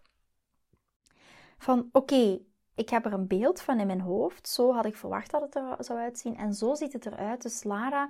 van 1.60 1.90
oké, 1.92 2.40
ik 2.76 2.90
heb 2.90 3.06
er 3.06 3.14
een 3.14 3.28
beeld 3.28 3.62
van 3.62 3.80
in 3.80 3.88
mijn 3.88 4.02
hoofd. 4.02 4.48
Zo 4.48 4.74
had 4.74 4.86
ik 4.86 4.96
verwacht 4.96 5.32
dat 5.32 5.42
het 5.42 5.56
er 5.56 5.76
zou 5.80 6.00
uitzien. 6.00 6.38
En 6.38 6.54
zo 6.54 6.76
ziet 6.76 6.94
het 6.94 7.06
eruit. 7.06 7.42
Dus 7.42 7.64
Lara 7.64 8.10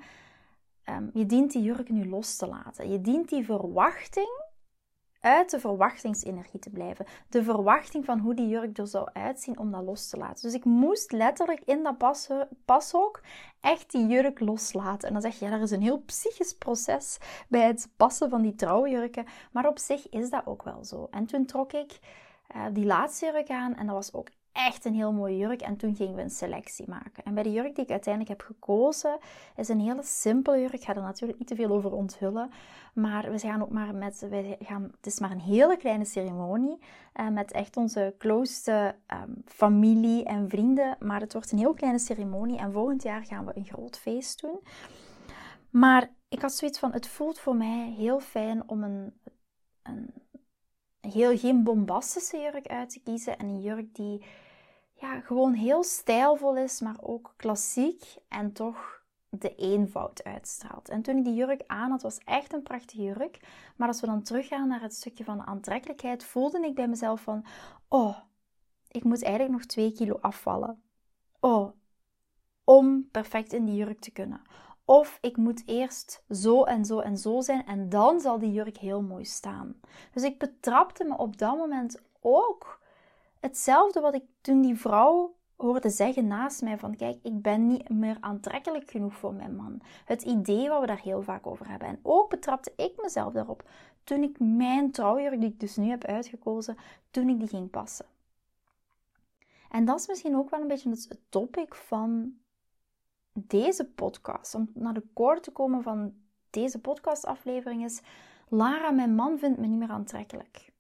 Ehm, 0.90 1.08
je 1.14 1.26
dient 1.26 1.52
die 1.52 1.62
jurk 1.62 1.90
nu 1.90 2.10
los 2.10 2.36
te 2.36 2.48
laten. 2.48 2.92
Je 2.92 3.02
dient 3.02 3.30
die 3.30 3.46
verwachting 3.46 4.48
uit 5.20 5.50
de 5.50 5.60
verwachtingsenergie 5.60 6.60
te 6.60 6.70
blijven. 6.70 7.06
De 7.30 7.44
verwachting 7.44 8.06
van 8.06 8.20
hoe 8.20 8.34
die 8.34 8.48
jurk 8.48 8.78
er 8.78 8.88
zou 8.88 9.10
uitzien 9.14 9.60
om 9.60 9.72
dat 9.72 9.84
los 9.84 10.10
te 10.10 10.18
laten. 10.18 10.42
Dus 10.42 10.54
ik 10.54 10.66
moest 10.66 11.12
letterlijk 11.12 11.62
in 11.66 11.84
dat 11.84 12.28
pashok 12.66 13.22
echt 13.60 13.92
die 13.92 14.08
jurk 14.08 14.40
loslaten. 14.40 15.08
En 15.08 15.14
dan 15.14 15.22
zeg 15.22 15.40
je, 15.40 15.46
ja, 15.46 15.52
er 15.52 15.62
is 15.62 15.72
een 15.72 15.82
heel 15.82 16.02
psychisch 16.02 16.54
proces 16.54 17.18
bij 17.48 17.68
het 17.68 17.90
passen 17.96 18.30
van 18.30 18.42
die 18.42 18.56
trouwjurken. 18.56 19.26
Maar 19.52 19.68
op 19.68 19.80
zich 19.80 20.10
is 20.10 20.30
dat 20.30 20.46
ook 20.46 20.64
wel 20.64 20.84
zo. 20.86 21.08
En 21.12 21.26
toen 21.26 21.46
trok 21.46 21.74
ik 21.74 22.00
uh, 22.56 22.66
die 22.74 22.86
laatste 22.86 23.26
jurk 23.26 23.50
aan 23.50 23.76
en 23.76 23.86
dat 23.86 23.96
was 23.96 24.14
ook 24.14 24.30
echt 24.52 24.86
een 24.86 24.94
heel 24.94 25.12
mooie 25.12 25.38
jurk. 25.38 25.62
En 25.62 25.78
toen 25.78 25.96
gingen 25.96 26.16
we 26.16 26.22
een 26.22 26.30
selectie 26.30 26.90
maken. 26.90 27.24
En 27.24 27.34
bij 27.34 27.44
de 27.44 27.52
jurk 27.52 27.76
die 27.76 27.84
ik 27.84 27.92
uiteindelijk 27.92 28.38
heb 28.38 28.48
gekozen, 28.48 29.18
is 29.56 29.70
een 29.70 29.80
hele 29.80 30.04
simpele 30.04 30.60
jurk. 30.60 30.74
Ik 30.74 30.84
ga 30.84 30.96
er 30.96 31.02
natuurlijk 31.02 31.40
niet 31.40 31.48
te 31.48 31.56
veel 31.56 31.70
over 31.70 31.92
onthullen. 31.92 32.52
Maar 32.94 33.32
we 33.32 33.40
gaan 33.40 33.62
ook 33.62 33.70
maar 33.70 33.96
met, 33.96 34.26
wij 34.30 34.58
gaan, 34.60 34.84
het 34.96 35.06
is 35.06 35.20
maar 35.20 35.32
een 35.32 35.40
hele 35.40 35.78
kleine 35.78 36.06
ceremonie. 36.06 36.80
Uh, 37.16 37.28
met 37.28 37.52
echt 37.52 37.78
onze 37.78 38.16
closeste 38.18 38.96
um, 39.08 39.42
familie 39.46 40.24
en 40.24 40.50
vrienden. 40.50 40.96
Maar 41.00 41.22
het 41.22 41.34
wordt 41.34 41.52
een 41.52 41.58
heel 41.58 41.74
kleine 41.74 42.00
ceremonie. 42.00 42.58
En 42.58 42.72
volgend 42.72 43.04
jaar 43.04 43.26
gaan 43.26 43.46
we 43.46 43.52
een 43.56 43.66
groot 43.66 43.98
feest 43.98 44.42
doen. 44.42 44.60
Maar 45.70 46.10
ik 46.30 46.42
had 46.42 46.54
zoiets 46.54 46.80
van, 46.80 46.92
het 46.92 47.08
voelt 47.08 47.40
voor 47.40 47.56
mij 47.56 47.94
heel 47.98 48.20
fijn 48.20 48.70
om 48.70 48.84
een, 48.84 49.14
een 49.84 50.14
heel 51.02 51.38
geen 51.38 51.64
bombastische 51.64 52.38
jurk 52.38 52.68
uit 52.68 52.90
te 52.90 53.00
kiezen. 53.00 53.38
En 53.38 53.48
een 53.48 53.62
jurk 53.62 53.96
die 53.96 54.26
ja, 54.94 55.20
gewoon 55.20 55.54
heel 55.54 55.84
stijlvol 55.84 56.58
is, 56.58 56.80
maar 56.80 56.98
ook 57.02 57.34
klassiek 57.38 58.04
en 58.28 58.54
toch 58.54 59.04
de 59.30 59.56
eenvoud 59.56 60.24
uitstraalt. 60.24 60.90
En 60.90 61.02
toen 61.02 61.18
ik 61.18 61.24
die 61.24 61.34
jurk 61.34 61.64
aan 61.68 61.92
had, 61.92 62.02
was 62.02 62.18
echt 62.18 62.54
een 62.54 62.64
prachtige 62.64 63.02
jurk. 63.02 63.40
Maar 63.76 63.88
als 63.88 64.02
we 64.02 64.08
dan 64.08 64.24
teruggaan 64.24 64.68
naar 64.68 64.82
het 64.82 64.96
stukje 64.96 65.24
van 65.24 65.48
aantrekkelijkheid, 65.48 66.24
voelde 66.24 66.66
ik 66.66 66.76
bij 66.76 66.88
mezelf 66.88 67.22
van, 67.22 67.46
oh, 67.88 68.18
ik 68.88 69.04
moet 69.04 69.24
eigenlijk 69.24 69.54
nog 69.54 69.66
twee 69.66 69.94
kilo 69.94 70.18
afvallen. 70.22 70.82
Oh, 71.40 71.72
om 72.64 73.10
perfect 73.12 73.54
in 73.54 73.66
die 73.66 73.76
jurk 73.76 74.00
te 74.00 74.12
kunnen. 74.12 74.42
Of 74.90 75.18
ik 75.22 75.38
moet 75.38 75.64
eerst 75.66 76.24
zo 76.30 76.64
en 76.64 76.86
zo 76.86 77.00
en 77.00 77.18
zo 77.18 77.42
zijn 77.42 77.66
en 77.66 77.90
dan 77.90 78.20
zal 78.20 78.40
die 78.40 78.52
jurk 78.52 78.78
heel 78.78 79.02
mooi 79.02 79.26
staan. 79.26 79.80
Dus 80.14 80.24
ik 80.24 80.38
betrapte 80.38 81.04
me 81.04 81.18
op 81.18 81.38
dat 81.38 81.58
moment 81.58 82.02
ook 82.22 82.80
hetzelfde 83.40 84.00
wat 84.00 84.14
ik 84.14 84.24
toen 84.42 84.62
die 84.62 84.76
vrouw 84.76 85.36
hoorde 85.56 85.90
zeggen 85.90 86.28
naast 86.28 86.62
mij 86.62 86.78
van 86.78 86.96
kijk, 86.96 87.20
ik 87.24 87.42
ben 87.42 87.68
niet 87.68 87.90
meer 87.90 88.18
aantrekkelijk 88.20 88.90
genoeg 88.90 89.14
voor 89.14 89.34
mijn 89.34 89.56
man. 89.56 89.82
Het 90.06 90.22
idee 90.22 90.70
wat 90.70 90.80
we 90.82 90.88
daar 90.88 91.02
heel 91.02 91.22
vaak 91.22 91.48
over 91.48 91.70
hebben. 91.70 91.88
En 91.88 92.00
ook 92.02 92.30
betrapte 92.30 92.74
ik 92.76 92.94
mezelf 93.02 93.34
daarop 93.34 93.64
toen 94.04 94.24
ik 94.24 94.40
mijn 94.40 94.92
trouwjurk, 94.92 95.40
die 95.40 95.50
ik 95.50 95.60
dus 95.60 95.76
nu 95.76 95.90
heb 95.90 96.06
uitgekozen, 96.06 96.78
toen 97.12 97.30
ik 97.30 97.40
die 97.40 97.48
ging 97.48 97.70
passen. 97.70 98.06
En 99.70 99.86
dat 99.86 100.00
is 100.00 100.08
misschien 100.08 100.36
ook 100.36 100.50
wel 100.50 100.62
een 100.62 100.68
beetje 100.68 100.90
het 100.90 101.20
topic 101.30 101.76
van 101.76 102.38
deze 103.48 103.86
podcast. 103.86 104.56
Om 104.56 104.70
naar 104.74 104.94
de 104.94 105.04
core 105.14 105.40
te 105.40 105.52
komen 105.52 105.84
van 105.84 106.14
deze 106.50 106.80
podcastaflevering 106.80 107.84
is: 107.84 108.02
Lara, 108.50 108.92
mijn 108.92 109.16
man 109.16 109.40
vindt 109.40 109.60
me 109.60 109.68
niet 109.68 109.80
meer 109.80 109.90
aantrekkelijk. 109.90 110.72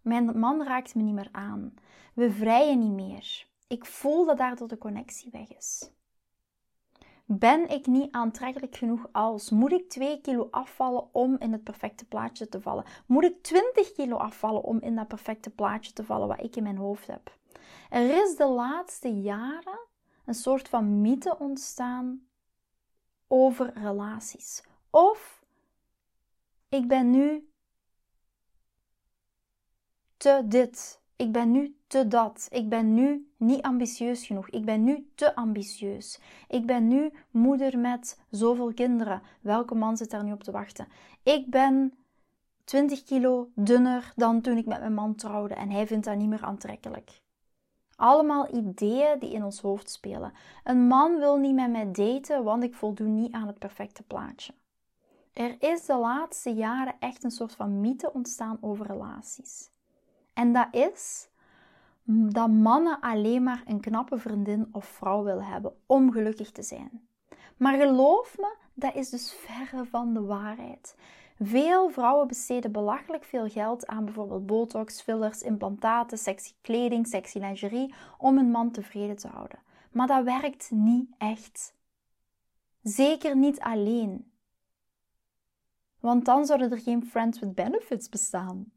Mijn 0.00 0.38
man 0.38 0.64
raakt 0.64 0.94
me 0.94 1.02
niet 1.02 1.14
meer 1.14 1.28
aan. 1.32 1.74
We 2.14 2.30
vrijen 2.30 2.78
niet 2.78 2.92
meer. 2.92 3.46
Ik 3.66 3.86
voel 3.86 4.24
dat 4.24 4.38
daardoor 4.38 4.68
de 4.68 4.78
connectie 4.78 5.30
weg 5.30 5.56
is. 5.56 5.90
Ben 7.26 7.68
ik 7.68 7.86
niet 7.86 8.12
aantrekkelijk 8.12 8.76
genoeg 8.76 9.08
als? 9.12 9.50
Moet 9.50 9.72
ik 9.72 9.88
2 9.88 10.20
kilo 10.20 10.48
afvallen 10.50 11.14
om 11.14 11.36
in 11.38 11.52
het 11.52 11.64
perfecte 11.64 12.04
plaatje 12.04 12.48
te 12.48 12.60
vallen? 12.60 12.84
Moet 13.06 13.24
ik 13.24 13.42
20 13.42 13.92
kilo 13.92 14.16
afvallen 14.16 14.62
om 14.62 14.80
in 14.80 14.94
dat 14.94 15.08
perfecte 15.08 15.50
plaatje 15.50 15.92
te 15.92 16.04
vallen 16.04 16.28
wat 16.28 16.42
ik 16.42 16.56
in 16.56 16.62
mijn 16.62 16.76
hoofd 16.76 17.06
heb? 17.06 17.36
Er 17.90 18.22
is 18.22 18.36
de 18.36 18.46
laatste 18.46 19.20
jaren 19.20 19.78
een 20.24 20.34
soort 20.34 20.68
van 20.68 21.00
mythe 21.00 21.38
ontstaan 21.38 22.26
over 23.26 23.72
relaties. 23.78 24.62
Of 24.90 25.44
ik 26.68 26.88
ben 26.88 27.10
nu 27.10 27.48
te 30.16 30.42
dit. 30.44 31.02
Ik 31.16 31.32
ben 31.32 31.50
nu 31.50 31.76
te 31.86 32.08
dat. 32.08 32.48
Ik 32.50 32.68
ben 32.68 32.94
nu 32.94 33.32
niet 33.36 33.62
ambitieus 33.62 34.26
genoeg. 34.26 34.48
Ik 34.48 34.64
ben 34.64 34.84
nu 34.84 35.10
te 35.14 35.34
ambitieus. 35.34 36.20
Ik 36.48 36.66
ben 36.66 36.88
nu 36.88 37.12
moeder 37.30 37.78
met 37.78 38.20
zoveel 38.30 38.72
kinderen. 38.74 39.22
Welke 39.40 39.74
man 39.74 39.96
zit 39.96 40.10
daar 40.10 40.24
nu 40.24 40.32
op 40.32 40.42
te 40.42 40.50
wachten? 40.50 40.88
Ik 41.22 41.50
ben 41.50 41.94
20 42.64 43.04
kilo 43.04 43.50
dunner 43.54 44.12
dan 44.16 44.40
toen 44.40 44.56
ik 44.56 44.66
met 44.66 44.78
mijn 44.78 44.94
man 44.94 45.14
trouwde 45.14 45.54
en 45.54 45.70
hij 45.70 45.86
vindt 45.86 46.04
dat 46.04 46.16
niet 46.16 46.28
meer 46.28 46.44
aantrekkelijk. 46.44 47.22
Allemaal 48.04 48.54
ideeën 48.54 49.18
die 49.18 49.32
in 49.32 49.44
ons 49.44 49.60
hoofd 49.60 49.90
spelen. 49.90 50.32
Een 50.64 50.86
man 50.86 51.18
wil 51.18 51.36
niet 51.36 51.54
met 51.54 51.70
mij 51.70 51.90
daten, 51.92 52.44
want 52.44 52.62
ik 52.62 52.74
voldoe 52.74 53.06
niet 53.06 53.32
aan 53.32 53.46
het 53.46 53.58
perfecte 53.58 54.02
plaatje. 54.02 54.52
Er 55.32 55.56
is 55.58 55.86
de 55.86 55.96
laatste 55.96 56.54
jaren 56.54 56.94
echt 56.98 57.24
een 57.24 57.30
soort 57.30 57.54
van 57.54 57.80
mythe 57.80 58.12
ontstaan 58.12 58.58
over 58.60 58.86
relaties. 58.86 59.70
En 60.32 60.52
dat 60.52 60.66
is 60.70 61.28
dat 62.04 62.50
mannen 62.50 63.00
alleen 63.00 63.42
maar 63.42 63.62
een 63.66 63.80
knappe 63.80 64.18
vriendin 64.18 64.68
of 64.72 64.84
vrouw 64.84 65.22
willen 65.22 65.44
hebben 65.44 65.76
om 65.86 66.12
gelukkig 66.12 66.50
te 66.50 66.62
zijn. 66.62 67.08
Maar 67.56 67.76
geloof 67.76 68.38
me, 68.38 68.56
dat 68.74 68.94
is 68.94 69.10
dus 69.10 69.32
verre 69.32 69.84
van 69.84 70.14
de 70.14 70.22
waarheid. 70.22 70.96
Veel 71.38 71.90
vrouwen 71.90 72.26
besteden 72.26 72.72
belachelijk 72.72 73.24
veel 73.24 73.48
geld 73.48 73.86
aan 73.86 74.04
bijvoorbeeld 74.04 74.46
botox, 74.46 75.00
fillers, 75.00 75.42
implantaten, 75.42 76.18
sexy 76.18 76.52
kleding, 76.60 77.06
sexy 77.06 77.38
lingerie 77.38 77.94
om 78.18 78.38
een 78.38 78.50
man 78.50 78.70
tevreden 78.70 79.16
te 79.16 79.28
houden. 79.28 79.58
Maar 79.90 80.06
dat 80.06 80.24
werkt 80.24 80.70
niet 80.70 81.10
echt. 81.18 81.74
Zeker 82.82 83.36
niet 83.36 83.60
alleen. 83.60 84.32
Want 86.00 86.24
dan 86.24 86.46
zouden 86.46 86.70
er 86.70 86.78
geen 86.78 87.06
friends 87.06 87.38
with 87.38 87.54
benefits 87.54 88.08
bestaan. 88.08 88.72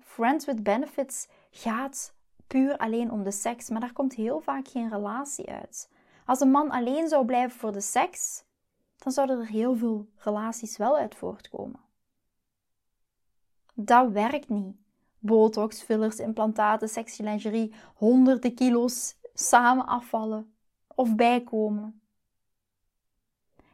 Friends 0.00 0.44
with 0.44 0.62
benefits 0.62 1.28
gaat 1.50 2.14
puur 2.46 2.76
alleen 2.76 3.10
om 3.10 3.22
de 3.22 3.30
seks, 3.30 3.68
maar 3.68 3.80
daar 3.80 3.92
komt 3.92 4.14
heel 4.14 4.40
vaak 4.40 4.68
geen 4.68 4.90
relatie 4.90 5.50
uit. 5.50 5.90
Als 6.26 6.40
een 6.40 6.50
man 6.50 6.70
alleen 6.70 7.08
zou 7.08 7.24
blijven 7.24 7.58
voor 7.58 7.72
de 7.72 7.80
seks, 7.80 8.44
dan 8.98 9.12
zouden 9.12 9.38
er 9.38 9.46
heel 9.46 9.76
veel 9.76 10.08
relaties 10.16 10.76
wel 10.76 10.96
uit 10.96 11.14
voortkomen. 11.14 11.80
Dat 13.74 14.10
werkt 14.10 14.48
niet. 14.48 14.76
Botox, 15.18 15.82
fillers, 15.82 16.18
implantaten, 16.18 16.88
sexy 16.88 17.22
lingerie, 17.22 17.74
honderden 17.94 18.54
kilo's 18.54 19.16
samen 19.34 19.86
afvallen 19.86 20.54
of 20.94 21.14
bijkomen. 21.14 22.00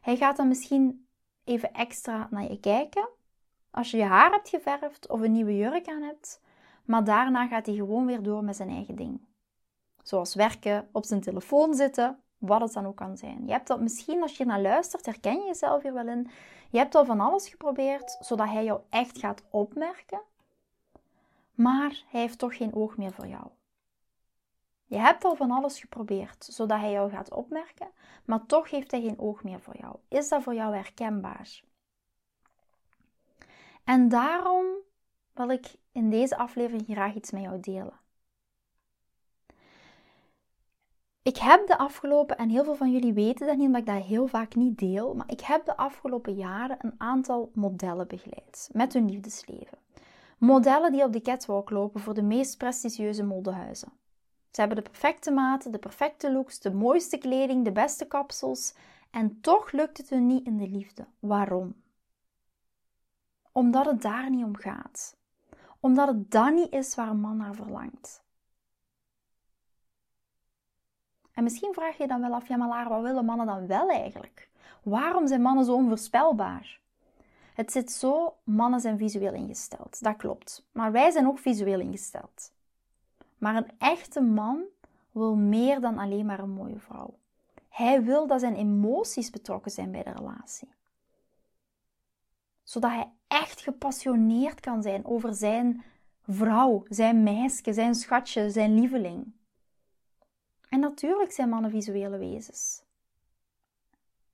Hij 0.00 0.16
gaat 0.16 0.36
dan 0.36 0.48
misschien 0.48 1.06
even 1.44 1.72
extra 1.72 2.28
naar 2.30 2.50
je 2.50 2.60
kijken 2.60 3.08
als 3.74 3.90
je 3.90 3.96
je 3.96 4.04
haar 4.04 4.30
hebt 4.30 4.48
geverfd 4.48 5.08
of 5.08 5.20
een 5.20 5.32
nieuwe 5.32 5.56
jurk 5.56 5.88
aan 5.88 6.02
hebt, 6.02 6.40
maar 6.84 7.04
daarna 7.04 7.46
gaat 7.46 7.66
hij 7.66 7.74
gewoon 7.74 8.06
weer 8.06 8.22
door 8.22 8.44
met 8.44 8.56
zijn 8.56 8.68
eigen 8.68 8.96
ding. 8.96 9.20
Zoals 10.02 10.34
werken, 10.34 10.88
op 10.92 11.04
zijn 11.04 11.20
telefoon 11.20 11.74
zitten 11.74 12.22
wat 12.38 12.60
het 12.60 12.72
dan 12.72 12.86
ook 12.86 12.96
kan 12.96 13.16
zijn. 13.16 13.46
Je 13.46 13.52
hebt 13.52 13.66
dat 13.66 13.80
misschien, 13.80 14.22
als 14.22 14.36
je 14.36 14.44
naar 14.44 14.60
luistert, 14.60 15.06
herken 15.06 15.38
je 15.38 15.46
jezelf 15.46 15.82
hier 15.82 15.92
wel 15.92 16.08
in. 16.08 16.30
Je 16.70 16.78
hebt 16.78 16.94
al 16.94 17.04
van 17.04 17.20
alles 17.20 17.48
geprobeerd, 17.48 18.16
zodat 18.20 18.48
hij 18.48 18.64
jou 18.64 18.80
echt 18.90 19.18
gaat 19.18 19.42
opmerken. 19.50 20.20
Maar 21.54 22.04
hij 22.08 22.20
heeft 22.20 22.38
toch 22.38 22.56
geen 22.56 22.74
oog 22.74 22.96
meer 22.96 23.12
voor 23.12 23.26
jou. 23.26 23.46
Je 24.86 24.96
hebt 24.98 25.24
al 25.24 25.36
van 25.36 25.50
alles 25.50 25.80
geprobeerd, 25.80 26.44
zodat 26.44 26.78
hij 26.78 26.90
jou 26.90 27.10
gaat 27.10 27.32
opmerken, 27.32 27.90
maar 28.24 28.46
toch 28.46 28.70
heeft 28.70 28.90
hij 28.90 29.00
geen 29.00 29.18
oog 29.18 29.42
meer 29.42 29.60
voor 29.60 29.76
jou. 29.76 29.96
Is 30.08 30.28
dat 30.28 30.42
voor 30.42 30.54
jou 30.54 30.74
herkenbaar? 30.74 31.62
En 33.84 34.08
daarom 34.08 34.66
wil 35.32 35.48
ik 35.48 35.74
in 35.92 36.10
deze 36.10 36.36
aflevering 36.36 36.84
graag 36.86 37.14
iets 37.14 37.30
met 37.30 37.42
jou 37.42 37.60
delen. 37.60 38.00
Ik 41.24 41.36
heb 41.36 41.66
de 41.66 41.78
afgelopen, 41.78 42.36
en 42.36 42.48
heel 42.48 42.64
veel 42.64 42.74
van 42.74 42.92
jullie 42.92 43.12
weten 43.12 43.46
dat 43.46 43.56
niet, 43.56 43.66
omdat 43.66 43.80
ik 43.80 43.86
dat 43.86 44.02
heel 44.02 44.26
vaak 44.26 44.54
niet 44.54 44.78
deel, 44.78 45.14
maar 45.14 45.30
ik 45.30 45.40
heb 45.40 45.64
de 45.64 45.76
afgelopen 45.76 46.34
jaren 46.34 46.76
een 46.80 46.94
aantal 46.98 47.50
modellen 47.54 48.08
begeleid 48.08 48.68
met 48.72 48.92
hun 48.92 49.10
liefdesleven. 49.10 49.78
Modellen 50.38 50.92
die 50.92 51.02
op 51.02 51.12
de 51.12 51.20
catwalk 51.20 51.70
lopen 51.70 52.00
voor 52.00 52.14
de 52.14 52.22
meest 52.22 52.58
prestigieuze 52.58 53.24
modehuizen. 53.24 53.92
Ze 54.50 54.60
hebben 54.60 54.76
de 54.76 54.90
perfecte 54.90 55.30
maten, 55.30 55.72
de 55.72 55.78
perfecte 55.78 56.32
looks, 56.32 56.60
de 56.60 56.72
mooiste 56.72 57.18
kleding, 57.18 57.64
de 57.64 57.72
beste 57.72 58.06
kapsels 58.06 58.74
en 59.10 59.40
toch 59.40 59.72
lukt 59.72 59.98
het 59.98 60.10
hun 60.10 60.26
niet 60.26 60.46
in 60.46 60.56
de 60.56 60.68
liefde. 60.68 61.06
Waarom? 61.18 61.74
Omdat 63.52 63.86
het 63.86 64.02
daar 64.02 64.30
niet 64.30 64.44
om 64.44 64.56
gaat. 64.56 65.16
Omdat 65.80 66.08
het 66.08 66.30
dan 66.30 66.54
niet 66.54 66.72
is 66.72 66.94
waar 66.94 67.08
een 67.08 67.20
man 67.20 67.36
naar 67.36 67.54
verlangt. 67.54 68.23
En 71.34 71.42
misschien 71.42 71.74
vraag 71.74 71.96
je 71.96 72.06
dan 72.06 72.20
wel 72.20 72.34
af, 72.34 72.48
ja 72.48 72.56
maar 72.56 72.88
wat 72.88 73.02
willen 73.02 73.24
mannen 73.24 73.46
dan 73.46 73.66
wel 73.66 73.90
eigenlijk? 73.90 74.48
Waarom 74.82 75.26
zijn 75.26 75.42
mannen 75.42 75.64
zo 75.64 75.74
onvoorspelbaar? 75.74 76.80
Het 77.54 77.72
zit 77.72 77.92
zo, 77.92 78.36
mannen 78.44 78.80
zijn 78.80 78.98
visueel 78.98 79.32
ingesteld. 79.32 80.02
Dat 80.02 80.16
klopt. 80.16 80.66
Maar 80.72 80.92
wij 80.92 81.10
zijn 81.10 81.26
ook 81.26 81.38
visueel 81.38 81.80
ingesteld. 81.80 82.52
Maar 83.38 83.56
een 83.56 83.70
echte 83.78 84.20
man 84.20 84.62
wil 85.10 85.36
meer 85.36 85.80
dan 85.80 85.98
alleen 85.98 86.26
maar 86.26 86.38
een 86.38 86.50
mooie 86.50 86.78
vrouw. 86.78 87.14
Hij 87.68 88.02
wil 88.02 88.26
dat 88.26 88.40
zijn 88.40 88.54
emoties 88.54 89.30
betrokken 89.30 89.70
zijn 89.70 89.90
bij 89.90 90.02
de 90.02 90.10
relatie. 90.10 90.68
Zodat 92.62 92.90
hij 92.90 93.12
echt 93.26 93.60
gepassioneerd 93.60 94.60
kan 94.60 94.82
zijn 94.82 95.04
over 95.04 95.34
zijn 95.34 95.84
vrouw, 96.28 96.84
zijn 96.88 97.22
meisje, 97.22 97.72
zijn 97.72 97.94
schatje, 97.94 98.50
zijn 98.50 98.74
lieveling. 98.74 99.32
En 100.74 100.80
natuurlijk 100.80 101.32
zijn 101.32 101.48
mannen 101.48 101.70
visuele 101.70 102.18
wezens. 102.18 102.82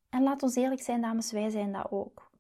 En 0.09 0.23
laat 0.23 0.43
ons 0.43 0.55
eerlijk 0.55 0.83
zijn, 0.83 1.01
dames, 1.01 1.33
wij 1.33 1.51
zijn 1.51 1.73
dat 1.73 1.91
ook. 1.91 2.31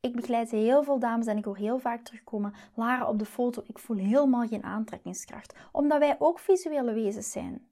Ik 0.00 0.16
begeleid 0.16 0.50
heel 0.50 0.82
veel 0.82 0.98
dames 0.98 1.26
en 1.26 1.36
ik 1.36 1.44
hoor 1.44 1.56
heel 1.56 1.78
vaak 1.78 2.04
terugkomen: 2.04 2.54
Lara, 2.74 3.08
op 3.08 3.18
de 3.18 3.24
foto, 3.24 3.62
ik 3.66 3.78
voel 3.78 3.96
helemaal 3.96 4.46
geen 4.46 4.62
aantrekkingskracht, 4.62 5.54
omdat 5.72 5.98
wij 5.98 6.16
ook 6.18 6.38
visuele 6.38 6.92
wezens 6.92 7.30
zijn. 7.30 7.68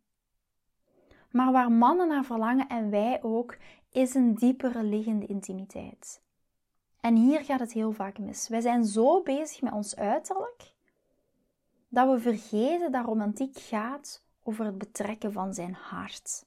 Maar 1.31 1.53
waar 1.53 1.73
mannen 1.73 2.09
naar 2.09 2.25
verlangen 2.25 2.69
en 2.69 2.91
wij 2.91 3.23
ook, 3.23 3.57
is 3.91 4.15
een 4.15 4.35
diepere 4.35 4.83
liggende 4.83 5.27
intimiteit. 5.27 6.23
En 7.01 7.17
hier 7.17 7.45
gaat 7.45 7.61
het 7.61 7.73
heel 7.73 7.93
vaak 7.93 8.19
mis. 8.19 8.49
Wij 8.49 8.61
zijn 8.61 8.85
zo 8.85 9.23
bezig 9.23 9.63
met 9.63 9.73
ons 9.73 9.97
uiterlijk 9.97 10.73
dat 11.89 12.11
we 12.11 12.21
vergeten 12.21 12.93
dat 12.93 13.05
romantiek 13.05 13.59
gaat 13.59 14.24
over 14.47 14.65
het 14.65 14.79
betrekken 14.79 15.33
van 15.33 15.55
zijn 15.55 15.75
hart. 15.75 16.47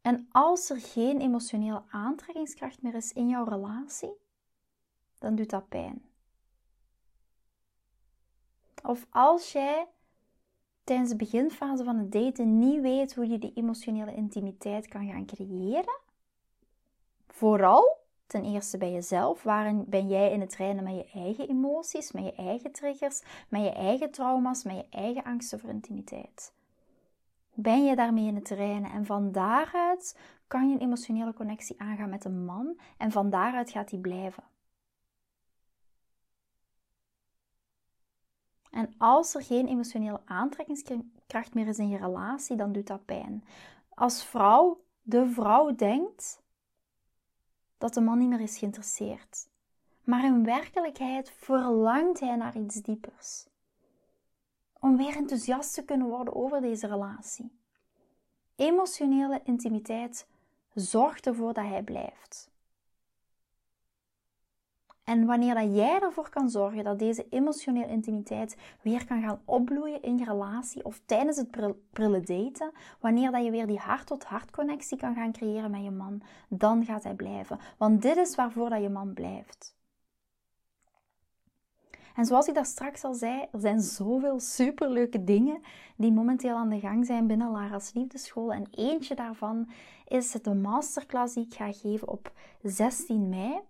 En 0.00 0.28
als 0.30 0.70
er 0.70 0.80
geen 0.80 1.20
emotionele 1.20 1.82
aantrekkingskracht 1.90 2.82
meer 2.82 2.94
is 2.94 3.12
in 3.12 3.28
jouw 3.28 3.44
relatie, 3.44 4.12
dan 5.18 5.34
doet 5.34 5.50
dat 5.50 5.68
pijn. 5.68 6.04
Of 8.82 9.06
als 9.10 9.52
jij 9.52 9.88
tijdens 10.84 11.10
de 11.10 11.16
beginfase 11.16 11.84
van 11.84 11.98
het 11.98 12.12
daten 12.12 12.58
niet 12.58 12.80
weet 12.80 13.14
hoe 13.14 13.26
je 13.26 13.38
die 13.38 13.52
emotionele 13.54 14.14
intimiteit 14.14 14.88
kan 14.88 15.06
gaan 15.06 15.26
creëren, 15.26 16.00
vooral 17.26 17.99
ten 18.30 18.44
eerste 18.44 18.78
bij 18.78 18.92
jezelf. 18.92 19.42
Waarin 19.42 19.84
ben 19.88 20.08
jij 20.08 20.32
in 20.32 20.40
het 20.40 20.56
reinen 20.56 20.84
met 20.84 20.94
je 20.94 21.10
eigen 21.20 21.48
emoties, 21.48 22.12
met 22.12 22.24
je 22.24 22.34
eigen 22.34 22.72
triggers, 22.72 23.22
met 23.48 23.62
je 23.62 23.70
eigen 23.70 24.10
trauma's, 24.10 24.64
met 24.64 24.76
je 24.76 24.86
eigen 24.90 25.24
angsten 25.24 25.60
voor 25.60 25.70
intimiteit? 25.70 26.52
Ben 27.54 27.84
je 27.84 27.96
daarmee 27.96 28.26
in 28.26 28.34
het 28.34 28.48
reinen? 28.48 28.90
En 28.90 29.06
van 29.06 29.32
daaruit 29.32 30.18
kan 30.46 30.68
je 30.68 30.74
een 30.74 30.80
emotionele 30.80 31.34
connectie 31.34 31.80
aangaan 31.80 32.10
met 32.10 32.24
een 32.24 32.44
man 32.44 32.80
en 32.96 33.10
van 33.10 33.30
daaruit 33.30 33.70
gaat 33.70 33.88
die 33.88 33.98
blijven. 33.98 34.42
En 38.70 38.94
als 38.98 39.34
er 39.34 39.42
geen 39.42 39.66
emotionele 39.66 40.20
aantrekkingskracht 40.24 41.54
meer 41.54 41.66
is 41.66 41.78
in 41.78 41.88
je 41.88 41.98
relatie, 41.98 42.56
dan 42.56 42.72
doet 42.72 42.86
dat 42.86 43.04
pijn. 43.04 43.44
Als 43.88 44.24
vrouw, 44.24 44.80
de 45.02 45.30
vrouw 45.30 45.74
denkt 45.74 46.39
dat 47.80 47.94
de 47.94 48.00
man 48.00 48.18
niet 48.18 48.28
meer 48.28 48.40
is 48.40 48.58
geïnteresseerd. 48.58 49.48
Maar 50.04 50.24
in 50.24 50.44
werkelijkheid 50.44 51.30
verlangt 51.30 52.20
hij 52.20 52.36
naar 52.36 52.56
iets 52.56 52.74
diepers. 52.74 53.46
Om 54.80 54.96
weer 54.96 55.16
enthousiast 55.16 55.74
te 55.74 55.84
kunnen 55.84 56.06
worden 56.06 56.34
over 56.34 56.60
deze 56.60 56.86
relatie. 56.86 57.58
Emotionele 58.56 59.40
intimiteit 59.44 60.26
zorgt 60.74 61.26
ervoor 61.26 61.52
dat 61.52 61.64
hij 61.64 61.82
blijft. 61.82 62.49
En 65.10 65.26
wanneer 65.26 65.64
jij 65.64 66.00
ervoor 66.00 66.28
kan 66.28 66.50
zorgen 66.50 66.84
dat 66.84 66.98
deze 66.98 67.26
emotionele 67.30 67.86
intimiteit 67.86 68.56
weer 68.82 69.06
kan 69.06 69.22
gaan 69.22 69.40
opbloeien 69.44 70.02
in 70.02 70.18
je 70.18 70.24
relatie 70.24 70.84
of 70.84 71.00
tijdens 71.06 71.36
het 71.36 71.50
prille 71.90 72.20
daten, 72.20 72.72
wanneer 73.00 73.30
dat 73.30 73.44
je 73.44 73.50
weer 73.50 73.66
die 73.66 73.78
hart-tot-hart 73.78 74.50
connectie 74.50 74.98
kan 74.98 75.14
gaan 75.14 75.32
creëren 75.32 75.70
met 75.70 75.84
je 75.84 75.90
man, 75.90 76.22
dan 76.48 76.84
gaat 76.84 77.02
hij 77.02 77.14
blijven. 77.14 77.58
Want 77.78 78.02
dit 78.02 78.16
is 78.16 78.34
waarvoor 78.34 78.70
dat 78.70 78.82
je 78.82 78.88
man 78.88 79.12
blijft. 79.12 79.76
En 82.14 82.24
zoals 82.24 82.48
ik 82.48 82.54
daar 82.54 82.66
straks 82.66 83.04
al 83.04 83.14
zei, 83.14 83.46
er 83.52 83.60
zijn 83.60 83.80
zoveel 83.80 84.40
superleuke 84.40 85.24
dingen 85.24 85.60
die 85.96 86.12
momenteel 86.12 86.56
aan 86.56 86.68
de 86.68 86.80
gang 86.80 87.06
zijn 87.06 87.26
binnen 87.26 87.50
Lara's 87.50 87.92
Liefdeschool. 87.92 88.52
En 88.52 88.66
eentje 88.70 89.14
daarvan 89.14 89.68
is 90.06 90.32
de 90.32 90.54
masterclass 90.54 91.34
die 91.34 91.44
ik 91.44 91.54
ga 91.54 91.72
geven 91.72 92.08
op 92.08 92.32
16 92.62 93.28
mei. 93.28 93.60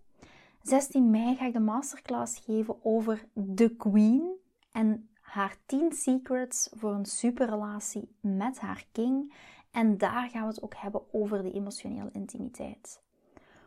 16 0.63 1.11
mei 1.11 1.37
ga 1.37 1.47
ik 1.47 1.53
de 1.53 1.61
masterclass 1.61 2.39
geven 2.39 2.85
over 2.85 3.25
The 3.55 3.75
Queen 3.77 4.39
en 4.73 5.09
haar 5.21 5.57
10 5.67 5.93
secrets 5.93 6.69
voor 6.73 6.93
een 6.93 7.05
superrelatie 7.05 8.09
met 8.21 8.61
haar 8.61 8.85
king. 8.93 9.35
En 9.71 9.99
daar 9.99 10.29
gaan 10.29 10.43
we 10.43 10.49
het 10.49 10.63
ook 10.63 10.75
hebben 10.75 11.03
over 11.13 11.43
de 11.43 11.53
emotionele 11.53 12.11
intimiteit. 12.13 13.03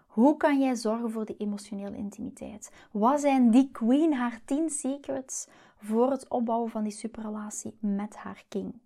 Hoe 0.07 0.37
kan 0.37 0.59
jij 0.59 0.75
zorgen 0.75 1.11
voor 1.11 1.25
die 1.25 1.37
emotionele 1.37 1.97
intimiteit? 1.97 2.71
Wat 2.91 3.19
zijn 3.19 3.51
die 3.51 3.71
queen 3.71 4.13
haar 4.13 4.41
10 4.45 4.69
secrets 4.69 5.47
voor 5.77 6.11
het 6.11 6.27
opbouwen 6.27 6.69
van 6.69 6.83
die 6.83 6.91
superrelatie 6.91 7.77
met 7.79 8.15
haar 8.15 8.43
king? 8.47 8.79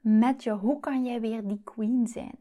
Met 0.00 0.42
je, 0.42 0.50
hoe 0.52 0.80
kan 0.80 1.04
jij 1.04 1.20
weer 1.20 1.46
die 1.46 1.60
queen 1.64 2.06
zijn? 2.06 2.38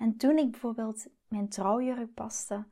En 0.00 0.16
toen 0.16 0.38
ik 0.38 0.50
bijvoorbeeld 0.50 1.06
mijn 1.28 1.48
trouwjurk 1.48 2.14
paste, 2.14 2.64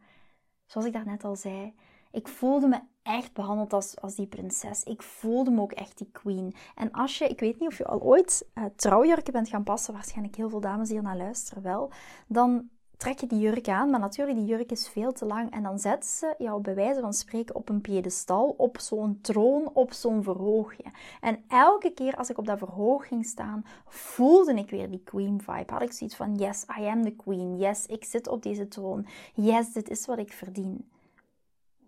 zoals 0.67 0.87
ik 0.87 0.93
daarnet 0.93 1.25
al 1.25 1.37
zei, 1.37 1.75
ik 2.11 2.29
voelde 2.29 2.67
me 2.67 2.81
echt 3.03 3.33
behandeld 3.33 3.73
als, 3.73 4.01
als 4.01 4.15
die 4.15 4.27
prinses. 4.27 4.83
Ik 4.83 5.03
voelde 5.03 5.51
me 5.51 5.61
ook 5.61 5.73
echt 5.73 5.99
die 5.99 6.11
queen. 6.13 6.55
En 6.75 6.93
als 6.93 7.19
je, 7.19 7.29
ik 7.29 7.41
weet 7.41 7.61
niet 7.61 7.69
of 7.69 7.79
je 7.79 7.87
al 7.87 8.01
ooit 8.01 8.49
uh, 8.55 8.65
trouwjurken 8.77 9.33
bent 9.33 9.49
gaan 9.49 9.65
passen, 9.65 9.95
waarschijnlijk 9.95 10.37
heel 10.37 10.49
veel 10.49 10.61
dames 10.61 10.91
hier 10.91 11.03
naar 11.03 11.17
luisteren 11.17 11.63
wel, 11.63 11.91
dan 12.27 12.69
trek 12.99 13.19
je 13.21 13.27
die 13.27 13.39
jurk 13.39 13.69
aan, 13.69 13.91
maar 13.91 14.01
natuurlijk, 14.01 14.39
die 14.39 14.47
jurk 14.47 14.71
is 14.71 14.89
veel 14.89 15.13
te 15.13 15.25
lang. 15.25 15.51
En 15.53 15.63
dan 15.63 15.79
zetten 15.79 16.11
ze 16.11 16.35
jou 16.39 16.61
bij 16.61 16.75
wijze 16.75 17.01
van 17.01 17.13
spreken 17.13 17.55
op 17.55 17.69
een 17.69 17.81
piedestal, 17.81 18.55
op 18.57 18.81
zo'n 18.81 19.19
troon, 19.21 19.71
op 19.73 19.93
zo'n 19.93 20.23
verhoogje. 20.23 20.85
En 21.21 21.43
elke 21.49 21.91
keer 21.91 22.17
als 22.17 22.31
ik 22.31 22.39
op 22.39 22.47
dat 22.47 22.59
verhoog 22.59 23.09
ging 23.09 23.27
staan, 23.27 23.65
voelde 23.87 24.55
ik 24.55 24.71
weer 24.71 24.91
die 24.91 25.03
queen 25.05 25.41
vibe. 25.41 25.73
Had 25.73 25.83
ik 25.83 25.93
zoiets 25.93 26.17
van, 26.17 26.35
yes, 26.35 26.65
I 26.81 26.85
am 26.85 27.03
the 27.03 27.15
queen. 27.17 27.57
Yes, 27.57 27.87
ik 27.87 28.05
zit 28.05 28.29
op 28.29 28.43
deze 28.43 28.69
troon. 28.69 29.07
Yes, 29.35 29.73
dit 29.73 29.91
is 29.91 30.07
wat 30.07 30.19
ik 30.19 30.33
verdien. 30.33 30.85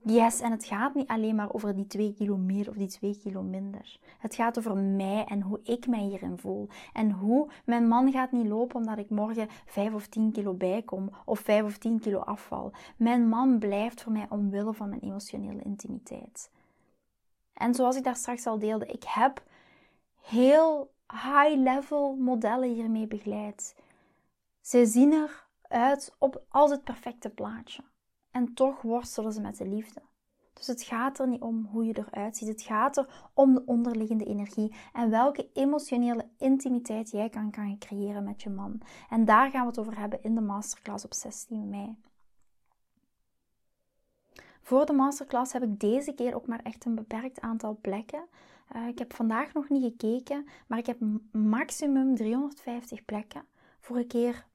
Yes, 0.02 0.40
en 0.40 0.50
het 0.50 0.64
gaat 0.64 0.94
niet 0.94 1.08
alleen 1.08 1.34
maar 1.34 1.52
over 1.52 1.74
die 1.74 1.86
twee 1.86 2.14
kilo 2.14 2.36
meer 2.36 2.68
of 2.68 2.76
die 2.76 2.88
twee 2.88 3.18
kilo 3.18 3.42
minder. 3.42 3.98
Het 4.18 4.34
gaat 4.34 4.58
over 4.58 4.76
mij 4.76 5.24
en 5.24 5.42
hoe 5.42 5.60
ik 5.62 5.86
mij 5.86 6.00
hierin 6.00 6.38
voel. 6.38 6.68
En 6.92 7.10
hoe 7.10 7.48
mijn 7.64 7.88
man 7.88 8.12
gaat 8.12 8.32
niet 8.32 8.46
lopen 8.46 8.76
omdat 8.76 8.98
ik 8.98 9.10
morgen 9.10 9.48
5 9.66 9.94
of 9.94 10.06
10 10.06 10.32
kilo 10.32 10.54
bijkom 10.54 11.10
of 11.24 11.40
5 11.40 11.64
of 11.64 11.78
10 11.78 12.00
kilo 12.00 12.18
afval. 12.18 12.72
Mijn 12.96 13.28
man 13.28 13.58
blijft 13.58 14.02
voor 14.02 14.12
mij 14.12 14.26
omwille 14.28 14.74
van 14.74 14.88
mijn 14.88 15.00
emotionele 15.00 15.62
intimiteit. 15.62 16.50
En 17.52 17.74
zoals 17.74 17.96
ik 17.96 18.04
daar 18.04 18.16
straks 18.16 18.46
al 18.46 18.58
deelde, 18.58 18.86
ik 18.86 19.04
heb 19.04 19.42
heel 20.20 20.92
high-level 21.12 22.16
modellen 22.16 22.72
hiermee 22.72 23.06
begeleid. 23.06 23.76
Ze 24.60 24.86
zien 24.86 25.28
eruit 25.68 26.14
op 26.18 26.42
als 26.48 26.70
het 26.70 26.84
perfecte 26.84 27.30
plaatje. 27.30 27.82
En 28.30 28.54
toch 28.54 28.82
worstelen 28.82 29.32
ze 29.32 29.40
met 29.40 29.56
de 29.56 29.68
liefde. 29.68 30.02
Dus 30.52 30.66
het 30.66 30.82
gaat 30.82 31.18
er 31.18 31.28
niet 31.28 31.40
om 31.40 31.68
hoe 31.70 31.84
je 31.84 31.98
eruit 31.98 32.36
ziet. 32.36 32.48
Het 32.48 32.62
gaat 32.62 32.96
er 32.96 33.30
om 33.34 33.54
de 33.54 33.62
onderliggende 33.66 34.24
energie 34.24 34.74
en 34.92 35.10
welke 35.10 35.50
emotionele 35.52 36.28
intimiteit 36.38 37.10
jij 37.10 37.28
kan, 37.28 37.50
kan 37.50 37.78
creëren 37.78 38.24
met 38.24 38.42
je 38.42 38.50
man. 38.50 38.80
En 39.08 39.24
daar 39.24 39.50
gaan 39.50 39.60
we 39.60 39.68
het 39.68 39.78
over 39.78 39.98
hebben 39.98 40.22
in 40.22 40.34
de 40.34 40.40
masterclass 40.40 41.04
op 41.04 41.14
16 41.14 41.68
mei. 41.68 41.96
Voor 44.62 44.86
de 44.86 44.92
masterclass 44.92 45.52
heb 45.52 45.62
ik 45.62 45.80
deze 45.80 46.12
keer 46.12 46.34
ook 46.34 46.46
maar 46.46 46.60
echt 46.62 46.84
een 46.84 46.94
beperkt 46.94 47.40
aantal 47.40 47.78
plekken. 47.80 48.24
Uh, 48.76 48.88
ik 48.88 48.98
heb 48.98 49.14
vandaag 49.14 49.52
nog 49.52 49.68
niet 49.68 49.82
gekeken, 49.82 50.46
maar 50.66 50.78
ik 50.78 50.86
heb 50.86 50.98
maximum 51.32 52.14
350 52.14 53.04
plekken. 53.04 53.44
Vorige 53.80 54.06
keer 54.06 54.46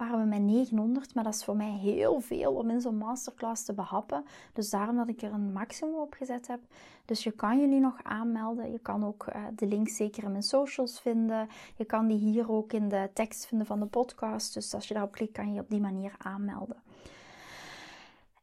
waren 0.00 0.20
we 0.20 0.26
met 0.26 0.40
900, 0.40 1.14
maar 1.14 1.24
dat 1.24 1.34
is 1.34 1.44
voor 1.44 1.56
mij 1.56 1.70
heel 1.70 2.20
veel 2.20 2.52
om 2.52 2.70
in 2.70 2.80
zo'n 2.80 2.96
masterclass 2.96 3.64
te 3.64 3.72
behappen. 3.72 4.24
Dus 4.52 4.70
daarom 4.70 4.96
dat 4.96 5.08
ik 5.08 5.22
er 5.22 5.32
een 5.32 5.52
maximum 5.52 5.94
op 5.94 6.14
gezet 6.14 6.46
heb. 6.46 6.60
Dus 7.04 7.24
je 7.24 7.30
kan 7.30 7.60
je 7.60 7.66
nu 7.66 7.78
nog 7.78 8.02
aanmelden. 8.02 8.72
Je 8.72 8.78
kan 8.78 9.04
ook 9.04 9.26
uh, 9.28 9.44
de 9.56 9.66
link 9.66 9.88
zeker 9.88 10.24
in 10.24 10.30
mijn 10.30 10.42
socials 10.42 11.00
vinden. 11.00 11.48
Je 11.76 11.84
kan 11.84 12.06
die 12.06 12.18
hier 12.18 12.50
ook 12.50 12.72
in 12.72 12.88
de 12.88 13.10
tekst 13.14 13.46
vinden 13.46 13.66
van 13.66 13.80
de 13.80 13.86
podcast. 13.86 14.54
Dus 14.54 14.74
als 14.74 14.88
je 14.88 14.94
daarop 14.94 15.12
klikt, 15.12 15.32
kan 15.32 15.48
je 15.48 15.54
je 15.54 15.60
op 15.60 15.70
die 15.70 15.80
manier 15.80 16.14
aanmelden. 16.18 16.76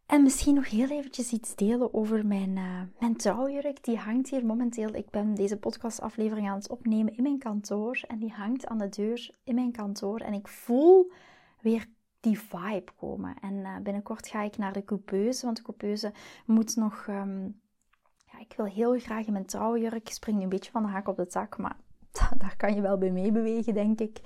En 0.06 0.24
misschien 0.24 0.56
nog 0.56 0.70
heel 0.70 0.90
eventjes 0.90 1.32
iets 1.32 1.56
delen 1.56 1.94
over 1.94 2.26
mijn, 2.26 2.56
uh, 2.56 2.82
mijn 3.00 3.16
trouwjurk. 3.16 3.84
Die 3.84 3.98
hangt 3.98 4.30
hier 4.30 4.46
momenteel. 4.46 4.96
Ik 4.96 5.10
ben 5.10 5.36
deze 5.36 5.58
podcastaflevering 5.58 6.50
aan 6.50 6.58
het 6.58 6.70
opnemen 6.70 7.18
in 7.18 7.24
mijn 7.24 7.40
kantoor. 7.40 8.02
En 8.08 8.20
die 8.20 8.32
hangt 8.32 8.68
aan 8.68 8.78
de 8.78 8.90
deur 8.90 9.30
in 9.44 9.56
mijn 9.56 9.72
kantoor. 9.72 10.20
En 10.20 10.34
ik 10.34 10.48
voel 10.48 11.12
weer 11.62 11.86
die 12.20 12.40
vibe 12.40 12.92
komen. 12.96 13.36
En 13.40 13.54
uh, 13.54 13.78
binnenkort 13.78 14.28
ga 14.28 14.42
ik 14.42 14.58
naar 14.58 14.74
de 14.74 14.84
coupeuse, 14.84 15.46
want 15.46 15.58
de 15.58 15.64
coupeuse 15.64 16.14
moet 16.46 16.76
nog... 16.76 17.08
Um, 17.10 17.62
ja, 18.32 18.40
ik 18.40 18.54
wil 18.58 18.66
heel 18.66 19.00
graag 19.00 19.26
in 19.26 19.34
mijn 19.34 19.46
trouwjurk. 19.46 19.94
Ik 19.94 20.10
spring 20.10 20.38
nu 20.38 20.44
een 20.44 20.50
beetje 20.50 20.72
van 20.72 20.84
de 20.84 20.90
haak 20.90 21.08
op 21.08 21.16
de 21.16 21.28
tak, 21.28 21.58
maar 21.58 21.78
daar 22.38 22.54
kan 22.58 22.76
je 22.76 22.82
wel 22.82 22.98
bij 22.98 23.12
meebewegen, 23.12 23.74
denk 23.74 24.00
ik. 24.00 24.20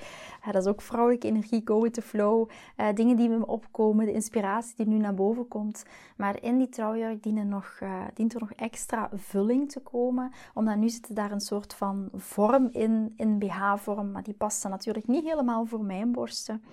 Uh, 0.45 0.51
dat 0.51 0.61
is 0.63 0.69
ook 0.69 0.81
vrouwelijke 0.81 1.27
energie, 1.27 1.61
go 1.65 1.81
with 1.81 1.99
flow. 2.03 2.49
Uh, 2.77 2.87
dingen 2.93 3.15
die 3.15 3.29
me 3.29 3.47
opkomen, 3.47 4.05
de 4.05 4.11
inspiratie 4.11 4.75
die 4.75 4.87
nu 4.87 4.97
naar 4.97 5.13
boven 5.13 5.47
komt. 5.47 5.85
Maar 6.15 6.43
in 6.43 6.57
die 6.57 6.69
trouwjurk 6.69 7.25
uh, 7.25 8.01
dient 8.13 8.33
er 8.33 8.39
nog 8.39 8.51
extra 8.51 9.09
vulling 9.13 9.71
te 9.71 9.79
komen. 9.79 10.31
Omdat 10.53 10.77
nu 10.77 10.89
zit 10.89 11.15
daar 11.15 11.31
een 11.31 11.41
soort 11.41 11.73
van 11.73 12.09
vorm 12.13 12.69
in, 12.71 13.13
in 13.15 13.39
BH-vorm. 13.39 14.11
Maar 14.11 14.23
die 14.23 14.33
past 14.33 14.61
dan 14.61 14.71
natuurlijk 14.71 15.07
niet 15.07 15.23
helemaal 15.23 15.65
voor 15.65 15.83
mijn 15.83 16.11
borsten. 16.11 16.63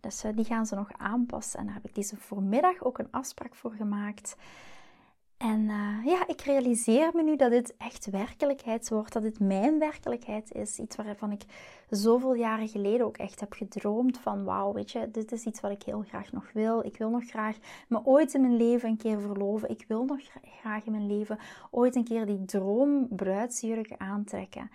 Dus 0.00 0.24
die 0.34 0.44
gaan 0.44 0.66
ze 0.66 0.74
nog 0.74 0.90
aanpassen. 0.96 1.58
En 1.58 1.64
daar 1.64 1.74
heb 1.74 1.84
ik 1.84 1.94
deze 1.94 2.16
voormiddag 2.16 2.84
ook 2.84 2.98
een 2.98 3.10
afspraak 3.10 3.54
voor 3.54 3.72
gemaakt. 3.72 4.36
En 5.36 5.60
uh, 5.60 6.04
ja, 6.04 6.26
ik 6.28 6.40
realiseer 6.40 7.10
me 7.14 7.22
nu 7.22 7.36
dat 7.36 7.50
dit 7.50 7.76
echt 7.76 8.10
werkelijkheid 8.10 8.88
wordt, 8.88 9.12
dat 9.12 9.22
dit 9.22 9.40
mijn 9.40 9.78
werkelijkheid 9.78 10.52
is. 10.52 10.78
Iets 10.78 10.96
waarvan 10.96 11.32
ik 11.32 11.42
zoveel 11.90 12.34
jaren 12.34 12.68
geleden 12.68 13.06
ook 13.06 13.16
echt 13.16 13.40
heb 13.40 13.52
gedroomd 13.52 14.18
van 14.18 14.44
wauw, 14.44 14.72
weet 14.72 14.90
je, 14.90 15.10
dit 15.10 15.32
is 15.32 15.44
iets 15.44 15.60
wat 15.60 15.70
ik 15.70 15.82
heel 15.82 16.04
graag 16.08 16.32
nog 16.32 16.52
wil. 16.52 16.84
Ik 16.84 16.96
wil 16.96 17.10
nog 17.10 17.24
graag 17.24 17.56
me 17.88 18.00
ooit 18.04 18.34
in 18.34 18.40
mijn 18.40 18.56
leven 18.56 18.88
een 18.88 18.96
keer 18.96 19.20
verloven. 19.20 19.70
Ik 19.70 19.84
wil 19.88 20.04
nog 20.04 20.20
graag 20.60 20.84
in 20.84 20.92
mijn 20.92 21.06
leven 21.06 21.38
ooit 21.70 21.96
een 21.96 22.04
keer 22.04 22.26
die 22.26 22.44
droom 22.44 23.08
bruidsjurk 23.08 23.94
aantrekken. 23.96 24.70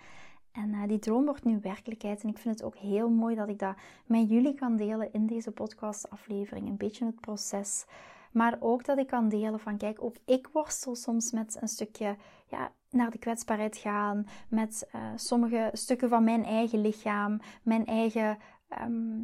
En 0.52 0.68
uh, 0.68 0.82
die 0.86 0.98
droom 0.98 1.24
wordt 1.24 1.44
nu 1.44 1.58
werkelijkheid. 1.62 2.22
En 2.22 2.28
ik 2.28 2.38
vind 2.38 2.54
het 2.54 2.64
ook 2.64 2.76
heel 2.76 3.08
mooi 3.08 3.34
dat 3.34 3.48
ik 3.48 3.58
dat 3.58 3.74
met 4.06 4.28
jullie 4.28 4.54
kan 4.54 4.76
delen 4.76 5.12
in 5.12 5.26
deze 5.26 5.50
podcastaflevering. 5.50 6.68
Een 6.68 6.76
beetje 6.76 7.04
het 7.04 7.20
proces 7.20 7.84
Maar 8.32 8.56
ook 8.60 8.84
dat 8.84 8.98
ik 8.98 9.06
kan 9.06 9.28
delen 9.28 9.60
van, 9.60 9.76
kijk, 9.76 10.02
ook 10.02 10.16
ik 10.24 10.48
worstel 10.52 10.94
soms 10.94 11.32
met 11.32 11.56
een 11.60 11.68
stukje 11.68 12.16
ja, 12.46 12.72
naar 12.90 13.10
de 13.10 13.18
kwetsbaarheid 13.18 13.76
gaan. 13.76 14.26
Met 14.48 14.88
uh, 14.94 15.00
sommige 15.16 15.70
stukken 15.72 16.08
van 16.08 16.24
mijn 16.24 16.44
eigen 16.44 16.80
lichaam, 16.80 17.40
mijn 17.62 17.86
eigen 17.86 18.38
ehm, 18.68 19.20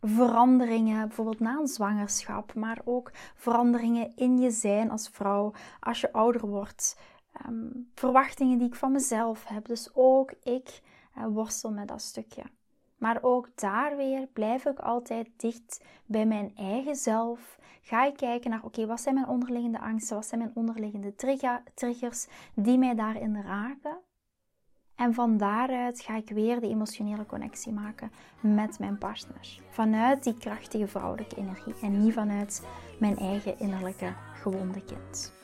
veranderingen, 0.00 1.06
bijvoorbeeld 1.06 1.40
na 1.40 1.58
een 1.58 1.66
zwangerschap. 1.66 2.54
Maar 2.54 2.80
ook 2.84 3.10
veranderingen 3.34 4.16
in 4.16 4.38
je 4.38 4.50
zijn 4.50 4.90
als 4.90 5.08
vrouw 5.08 5.52
als 5.80 6.00
je 6.00 6.12
ouder 6.12 6.46
wordt. 6.46 6.96
Ehm, 7.32 7.68
verwachtingen 7.94 8.58
die 8.58 8.66
ik 8.66 8.74
van 8.74 8.92
mezelf 8.92 9.44
heb. 9.44 9.66
Dus 9.66 9.90
ook 9.92 10.32
ik 10.42 10.80
uh, 11.18 11.26
worstel 11.26 11.70
met 11.70 11.88
dat 11.88 12.02
stukje. 12.02 12.42
Maar 12.96 13.18
ook 13.22 13.48
daar 13.54 13.96
weer 13.96 14.26
blijf 14.32 14.64
ik 14.64 14.78
altijd 14.78 15.28
dicht 15.36 15.84
bij 16.06 16.26
mijn 16.26 16.52
eigen 16.56 16.96
zelf. 16.96 17.58
Ga 17.82 18.04
ik 18.04 18.16
kijken 18.16 18.50
naar, 18.50 18.64
oké, 18.64 18.86
wat 18.86 19.00
zijn 19.00 19.14
mijn 19.14 19.28
onderliggende 19.28 19.80
angsten? 19.80 20.16
Wat 20.16 20.26
zijn 20.26 20.40
mijn 20.40 20.52
onderliggende 20.54 21.14
triggers 21.74 22.26
die 22.54 22.78
mij 22.78 22.94
daarin 22.94 23.42
raken? 23.42 23.98
En 24.94 25.14
van 25.14 25.36
daaruit 25.36 26.00
ga 26.00 26.16
ik 26.16 26.30
weer 26.30 26.60
de 26.60 26.68
emotionele 26.68 27.26
connectie 27.26 27.72
maken 27.72 28.10
met 28.40 28.78
mijn 28.78 28.98
partner. 28.98 29.60
Vanuit 29.70 30.24
die 30.24 30.38
krachtige 30.38 30.86
vrouwelijke 30.86 31.36
energie 31.36 31.74
en 31.82 32.02
niet 32.02 32.12
vanuit 32.12 32.66
mijn 32.98 33.16
eigen 33.16 33.58
innerlijke 33.58 34.14
gewonde 34.34 34.84
kind. 34.84 35.43